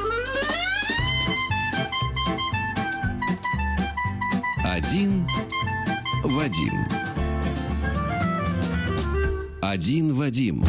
Один 4.73 5.27
Вадим. 6.23 6.73
Один 9.61 10.13
Вадим. 10.15 10.63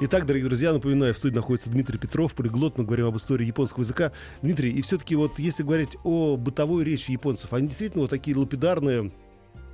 Итак, 0.00 0.24
дорогие 0.24 0.48
друзья, 0.48 0.72
напоминаю, 0.72 1.12
в 1.12 1.18
студии 1.18 1.34
находится 1.34 1.68
Дмитрий 1.68 1.98
Петров, 1.98 2.32
полиглот, 2.32 2.78
мы 2.78 2.84
говорим 2.84 3.04
об 3.04 3.18
истории 3.18 3.44
японского 3.44 3.82
языка. 3.82 4.12
Дмитрий, 4.40 4.70
и 4.70 4.80
все-таки 4.80 5.14
вот 5.14 5.38
если 5.38 5.62
говорить 5.62 5.98
о 6.04 6.38
бытовой 6.38 6.84
речи 6.84 7.10
японцев, 7.10 7.52
они 7.52 7.68
действительно 7.68 8.00
вот 8.04 8.10
такие 8.10 8.34
лапидарные, 8.34 9.12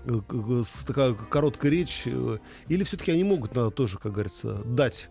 э, 0.06 0.62
такая 0.84 1.14
короткая 1.14 1.70
речь, 1.70 2.02
э, 2.06 2.38
или 2.66 2.82
все-таки 2.82 3.12
они 3.12 3.22
могут, 3.22 3.54
надо 3.54 3.70
тоже, 3.70 3.98
как 3.98 4.14
говорится, 4.14 4.62
дать 4.64 5.10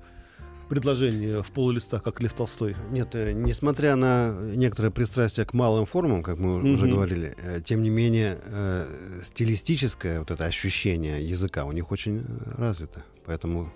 предложение 0.73 1.43
в 1.43 1.51
полулистах, 1.51 2.01
как 2.01 2.19
Лев 2.19 2.33
Толстой? 2.33 2.75
Нет, 2.89 3.09
э, 3.13 3.31
несмотря 3.33 3.95
на 3.95 4.31
некоторое 4.55 4.89
пристрастие 4.89 5.45
к 5.45 5.53
малым 5.53 5.85
формам, 5.85 6.23
как 6.23 6.39
мы 6.39 6.59
mm-hmm. 6.59 6.73
уже 6.73 6.87
говорили, 6.87 7.35
э, 7.37 7.61
тем 7.63 7.83
не 7.83 7.91
менее 7.91 8.39
э, 8.43 9.21
стилистическое 9.21 10.17
вот 10.17 10.31
это 10.31 10.45
ощущение 10.45 11.23
языка 11.23 11.65
у 11.65 11.71
них 11.71 11.91
очень 11.91 12.25
развито. 12.57 13.03
Поэтому 13.25 13.71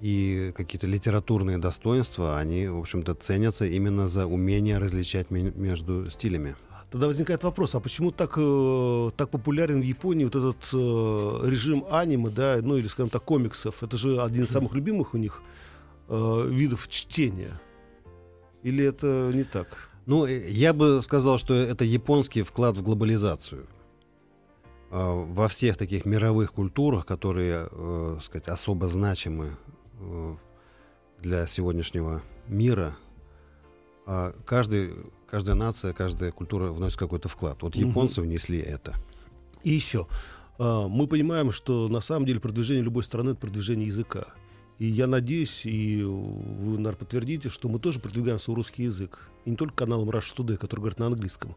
и 0.00 0.52
какие-то 0.56 0.86
литературные 0.86 1.58
достоинства, 1.58 2.38
они, 2.38 2.68
в 2.68 2.78
общем-то, 2.78 3.14
ценятся 3.14 3.64
именно 3.66 4.08
за 4.08 4.26
умение 4.26 4.78
различать 4.78 5.30
между 5.30 6.10
стилями. 6.10 6.54
Тогда 6.94 7.08
возникает 7.08 7.42
вопрос, 7.42 7.74
а 7.74 7.80
почему 7.80 8.12
так, 8.12 8.34
э, 8.36 9.10
так 9.16 9.28
популярен 9.28 9.80
в 9.80 9.84
Японии 9.84 10.26
вот 10.26 10.36
этот 10.36 10.68
э, 10.72 11.50
режим 11.50 11.84
аниме, 11.90 12.30
да, 12.30 12.60
ну 12.62 12.76
или, 12.76 12.86
скажем 12.86 13.10
так, 13.10 13.24
комиксов? 13.24 13.82
Это 13.82 13.96
же 13.96 14.22
один 14.22 14.44
из 14.44 14.50
самых 14.50 14.74
любимых 14.74 15.12
у 15.12 15.16
них 15.16 15.42
э, 16.08 16.46
видов 16.48 16.86
чтения. 16.86 17.60
Или 18.62 18.84
это 18.84 19.32
не 19.34 19.42
так? 19.42 19.66
Ну, 20.06 20.24
э, 20.24 20.48
я 20.48 20.72
бы 20.72 21.02
сказал, 21.02 21.36
что 21.36 21.54
это 21.54 21.84
японский 21.84 22.42
вклад 22.42 22.78
в 22.78 22.82
глобализацию. 22.84 23.66
Э, 24.92 25.24
во 25.32 25.48
всех 25.48 25.76
таких 25.76 26.04
мировых 26.04 26.52
культурах, 26.52 27.06
которые, 27.06 27.66
э, 27.72 28.18
сказать, 28.22 28.46
особо 28.46 28.86
значимы 28.86 29.56
э, 29.98 30.36
для 31.18 31.48
сегодняшнего 31.48 32.22
мира, 32.46 32.96
э, 34.06 34.32
каждый 34.46 34.94
каждая 35.34 35.56
нация, 35.56 35.92
каждая 35.92 36.30
культура 36.30 36.70
вносит 36.70 36.96
какой-то 36.96 37.28
вклад. 37.28 37.60
Вот 37.62 37.74
японцы 37.74 38.20
угу. 38.20 38.28
внесли 38.28 38.60
это. 38.60 38.94
И 39.64 39.70
еще. 39.70 40.06
А, 40.58 40.86
мы 40.86 41.08
понимаем, 41.08 41.50
что 41.50 41.88
на 41.88 42.00
самом 42.00 42.24
деле 42.24 42.38
продвижение 42.38 42.84
любой 42.84 43.02
страны— 43.02 43.30
это 43.30 43.40
продвижение 43.40 43.88
языка. 43.88 44.28
И 44.78 44.86
я 44.86 45.08
надеюсь, 45.08 45.62
и 45.66 46.04
вы, 46.04 46.76
наверное, 46.76 46.94
подтвердите, 46.94 47.48
что 47.48 47.68
мы 47.68 47.80
тоже 47.80 47.98
продвигаем 47.98 48.38
свой 48.38 48.54
русский 48.54 48.84
язык. 48.84 49.28
И 49.44 49.50
не 49.50 49.56
только 49.56 49.74
каналом 49.74 50.08
Rush 50.08 50.36
Today, 50.36 50.56
который 50.56 50.82
говорит 50.82 51.00
на 51.00 51.06
английском. 51.06 51.56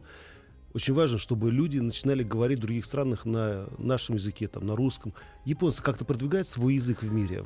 Очень 0.74 0.96
важно, 0.96 1.20
чтобы 1.20 1.52
люди 1.52 1.78
начинали 1.78 2.24
говорить 2.24 2.58
в 2.58 2.64
других 2.64 2.84
странах 2.84 3.26
на 3.26 3.68
нашем 3.78 4.16
языке, 4.16 4.48
там, 4.48 4.66
на 4.66 4.76
русском. 4.76 5.14
Японцы 5.46 5.84
как-то 5.84 6.04
продвигают 6.04 6.48
свой 6.48 6.76
язык 6.76 7.04
в 7.04 7.14
мире 7.14 7.46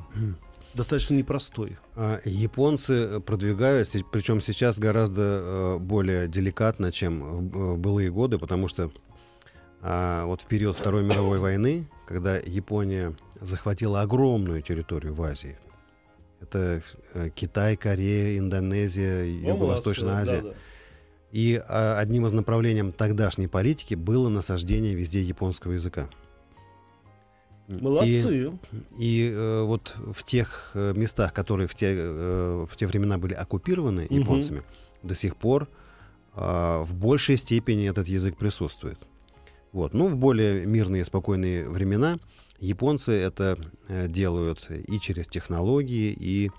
достаточно 0.74 1.14
непростой. 1.14 1.76
А, 1.94 2.20
японцы 2.24 3.20
продвигают, 3.20 3.88
причем 4.10 4.40
сейчас 4.40 4.78
гораздо 4.78 5.22
э, 5.22 5.78
более 5.78 6.28
деликатно, 6.28 6.92
чем 6.92 7.50
в 7.50 7.78
былые 7.78 8.10
годы, 8.10 8.38
потому 8.38 8.68
что 8.68 8.90
а, 9.80 10.24
вот 10.26 10.42
в 10.42 10.46
период 10.46 10.76
Второй 10.76 11.02
мировой 11.02 11.38
войны, 11.38 11.88
когда 12.06 12.36
Япония 12.36 13.14
захватила 13.40 14.02
огромную 14.02 14.62
территорию 14.62 15.14
в 15.14 15.22
Азии, 15.22 15.58
это 16.40 16.82
э, 17.14 17.30
Китай, 17.34 17.76
Корея, 17.76 18.38
Индонезия, 18.38 19.24
Юго-Восточная 19.24 20.14
Азия. 20.14 20.42
Да, 20.42 20.48
да. 20.50 20.54
И 21.32 21.60
а, 21.68 21.98
одним 21.98 22.26
из 22.26 22.32
направлений 22.32 22.92
тогдашней 22.92 23.46
политики 23.46 23.94
было 23.94 24.28
насаждение 24.28 24.94
везде 24.94 25.22
японского 25.22 25.72
языка. 25.72 26.08
Молодцы. 27.80 28.52
И, 28.98 29.26
и 29.26 29.30
э, 29.30 29.62
вот 29.62 29.94
в 30.12 30.24
тех 30.24 30.72
э, 30.74 30.92
местах, 30.94 31.32
которые 31.32 31.66
в 31.66 31.74
те, 31.74 31.94
э, 31.96 32.66
в 32.68 32.76
те 32.76 32.86
времена 32.86 33.18
были 33.18 33.34
оккупированы 33.34 34.06
угу. 34.06 34.14
японцами, 34.14 34.62
до 35.02 35.14
сих 35.14 35.36
пор 35.36 35.68
э, 36.34 36.82
в 36.84 36.94
большей 36.94 37.36
степени 37.36 37.88
этот 37.88 38.08
язык 38.08 38.36
присутствует. 38.36 38.98
Вот. 39.72 39.94
Ну, 39.94 40.08
в 40.08 40.16
более 40.16 40.66
мирные, 40.66 41.04
спокойные 41.04 41.68
времена 41.68 42.18
японцы 42.60 43.12
это 43.12 43.58
э, 43.88 44.08
делают 44.08 44.68
и 44.70 45.00
через 45.00 45.26
технологии, 45.26 46.16
и 46.18 46.50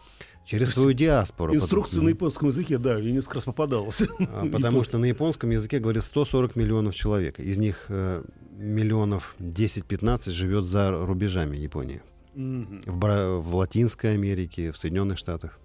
Через 0.45 0.73
свою 0.73 0.91
диаспору. 0.91 1.55
Инструкции 1.55 1.91
потому... 1.91 2.05
на 2.05 2.09
японском 2.09 2.47
языке, 2.49 2.77
да, 2.77 2.97
я 2.97 3.11
несколько 3.11 3.35
раз 3.35 3.45
попадался. 3.45 4.09
А, 4.19 4.45
потому 4.51 4.83
что 4.83 4.97
на 4.97 5.05
японском 5.05 5.49
языке 5.49 5.79
говорит 5.79 6.03
140 6.03 6.55
миллионов 6.57 6.95
человек. 6.95 7.39
Из 7.39 7.57
них 7.57 7.85
э, 7.87 8.23
миллионов 8.63 9.35
10-15 9.39 10.31
живет 10.31 10.65
за 10.65 10.91
рубежами 10.91 11.57
Японии. 11.57 12.01
Mm-hmm. 12.35 12.89
В, 12.89 13.39
в 13.41 13.55
Латинской 13.55 14.13
Америке, 14.13 14.71
в 14.71 14.77
Соединенных 14.77 15.17
Штатах. 15.17 15.59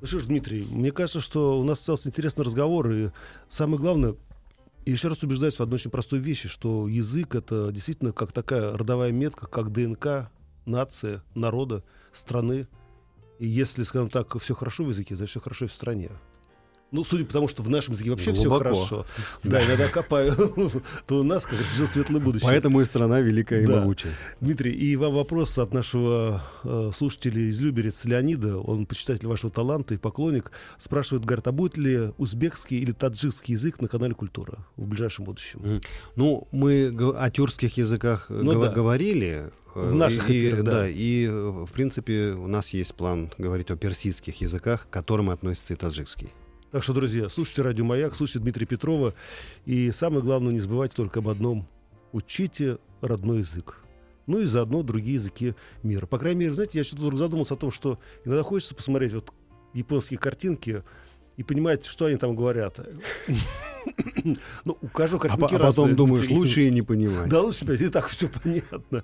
Ну 0.00 0.06
что 0.06 0.20
ж, 0.20 0.26
Дмитрий, 0.26 0.64
мне 0.70 0.92
кажется, 0.92 1.20
что 1.20 1.58
у 1.58 1.64
нас 1.64 1.80
остался 1.80 2.08
интересный 2.08 2.44
разговор, 2.44 2.88
и 2.90 3.10
самое 3.48 3.80
главное, 3.80 4.14
еще 4.86 5.08
раз 5.08 5.22
убеждаюсь 5.22 5.56
в 5.56 5.60
одной 5.60 5.76
очень 5.76 5.90
простой 5.90 6.20
вещи, 6.20 6.48
что 6.48 6.86
язык— 6.86 7.34
это 7.36 7.70
действительно 7.72 8.12
как 8.12 8.32
такая 8.32 8.76
родовая 8.76 9.10
метка, 9.10 9.46
как 9.46 9.72
ДНК 9.72 10.30
нации, 10.66 11.22
народа, 11.34 11.82
страны. 12.12 12.68
И 13.38 13.46
если, 13.46 13.82
скажем 13.82 14.08
так, 14.08 14.38
все 14.40 14.54
хорошо 14.54 14.84
в 14.84 14.88
языке, 14.90 15.16
значит 15.16 15.32
все 15.32 15.40
хорошо 15.40 15.64
и 15.64 15.68
в 15.68 15.72
стране. 15.72 16.10
Ну, 16.90 17.04
судя 17.04 17.26
по 17.26 17.32
тому, 17.34 17.48
что 17.48 17.62
в 17.62 17.68
нашем 17.68 17.94
языке 17.94 18.10
вообще 18.10 18.32
все 18.32 18.50
хорошо. 18.50 19.04
Да, 19.44 19.64
иногда 19.64 19.88
копаю, 19.88 20.72
то 21.06 21.18
у 21.18 21.22
нас, 21.22 21.44
как 21.44 21.58
жил 21.76 21.86
светлое 21.86 22.20
будущее. 22.20 22.48
Поэтому 22.48 22.80
и 22.80 22.84
страна 22.86 23.20
великая 23.20 23.62
и 23.62 23.66
да. 23.66 23.80
могучая. 23.80 24.12
Дмитрий, 24.40 24.72
и 24.72 24.96
вам 24.96 25.14
вопрос 25.14 25.58
от 25.58 25.74
нашего 25.74 26.42
э, 26.64 26.90
слушателя 26.94 27.42
из 27.42 27.60
Люберец 27.60 28.04
Леонида. 28.06 28.58
Он 28.58 28.86
почитатель 28.86 29.28
вашего 29.28 29.52
таланта 29.52 29.94
и 29.94 29.98
поклонник. 29.98 30.50
Спрашивает, 30.78 31.26
говорит, 31.26 31.46
а 31.46 31.52
будет 31.52 31.76
ли 31.76 32.12
узбекский 32.16 32.78
или 32.78 32.92
таджикский 32.92 33.54
язык 33.54 33.80
на 33.82 33.88
канале 33.88 34.14
«Культура» 34.14 34.66
в 34.76 34.86
ближайшем 34.86 35.26
будущем? 35.26 35.60
Mm. 35.60 35.84
Ну, 36.16 36.48
мы 36.52 36.94
о 37.18 37.30
тюркских 37.30 37.76
языках 37.76 38.26
ну, 38.30 38.58
г- 38.58 38.66
да. 38.66 38.72
говорили. 38.72 39.50
В 39.74 39.94
наших 39.94 40.30
и, 40.30 40.38
эфирах, 40.38 40.64
да. 40.64 40.72
да. 40.72 40.88
И, 40.88 41.28
в 41.28 41.68
принципе, 41.72 42.30
у 42.30 42.48
нас 42.48 42.70
есть 42.70 42.94
план 42.94 43.30
говорить 43.36 43.70
о 43.70 43.76
персидских 43.76 44.40
языках, 44.40 44.86
к 44.88 44.92
которым 44.92 45.30
относится 45.30 45.74
и 45.74 45.76
таджикский. 45.76 46.32
Так 46.70 46.82
что, 46.82 46.92
друзья, 46.92 47.30
слушайте 47.30 47.62
«Радио 47.62 47.84
Маяк», 47.86 48.14
слушайте 48.14 48.40
Дмитрия 48.40 48.66
Петрова. 48.66 49.14
И 49.64 49.90
самое 49.90 50.22
главное, 50.22 50.52
не 50.52 50.60
забывайте 50.60 50.94
только 50.94 51.20
об 51.20 51.28
одном. 51.28 51.66
Учите 52.12 52.76
родной 53.00 53.38
язык. 53.38 53.78
Ну 54.26 54.40
и 54.40 54.44
заодно 54.44 54.82
другие 54.82 55.14
языки 55.14 55.54
мира. 55.82 56.04
По 56.04 56.18
крайней 56.18 56.40
мере, 56.40 56.52
знаете, 56.52 56.76
я 56.76 56.84
что-то 56.84 57.02
вдруг 57.02 57.18
задумался 57.18 57.54
о 57.54 57.56
том, 57.56 57.70
что 57.70 57.98
иногда 58.26 58.42
хочется 58.42 58.74
посмотреть 58.74 59.14
вот 59.14 59.32
японские 59.72 60.18
картинки 60.18 60.84
и 61.38 61.42
понимать, 61.42 61.86
что 61.86 62.04
они 62.04 62.16
там 62.16 62.36
говорят. 62.36 62.78
Ну, 64.64 64.76
у 64.82 64.88
каждого 64.88 65.24
а 65.24 65.28
картинки 65.28 65.54
а, 65.54 65.56
а 65.56 65.68
потом 65.68 65.94
думаешь, 65.96 66.28
лучше 66.30 66.62
и 66.62 66.70
не 66.70 66.82
понимать. 66.82 67.30
Да, 67.30 67.40
лучше 67.40 67.64
и 67.64 67.88
так 67.88 68.08
все 68.08 68.28
понятно. 68.28 69.02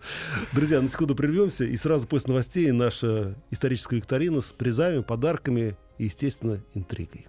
Друзья, 0.53 0.83
на 0.83 0.89
секунду 0.89 1.15
прервемся, 1.15 1.65
и 1.65 1.75
сразу 1.79 2.07
после 2.07 2.33
новостей 2.33 2.71
наша 2.71 3.35
историческая 3.51 3.97
викторина 3.97 4.43
с 4.43 4.53
призами, 4.53 5.01
подарками 5.01 5.79
и, 5.97 6.05
естественно, 6.05 6.63
интригой. 6.75 7.29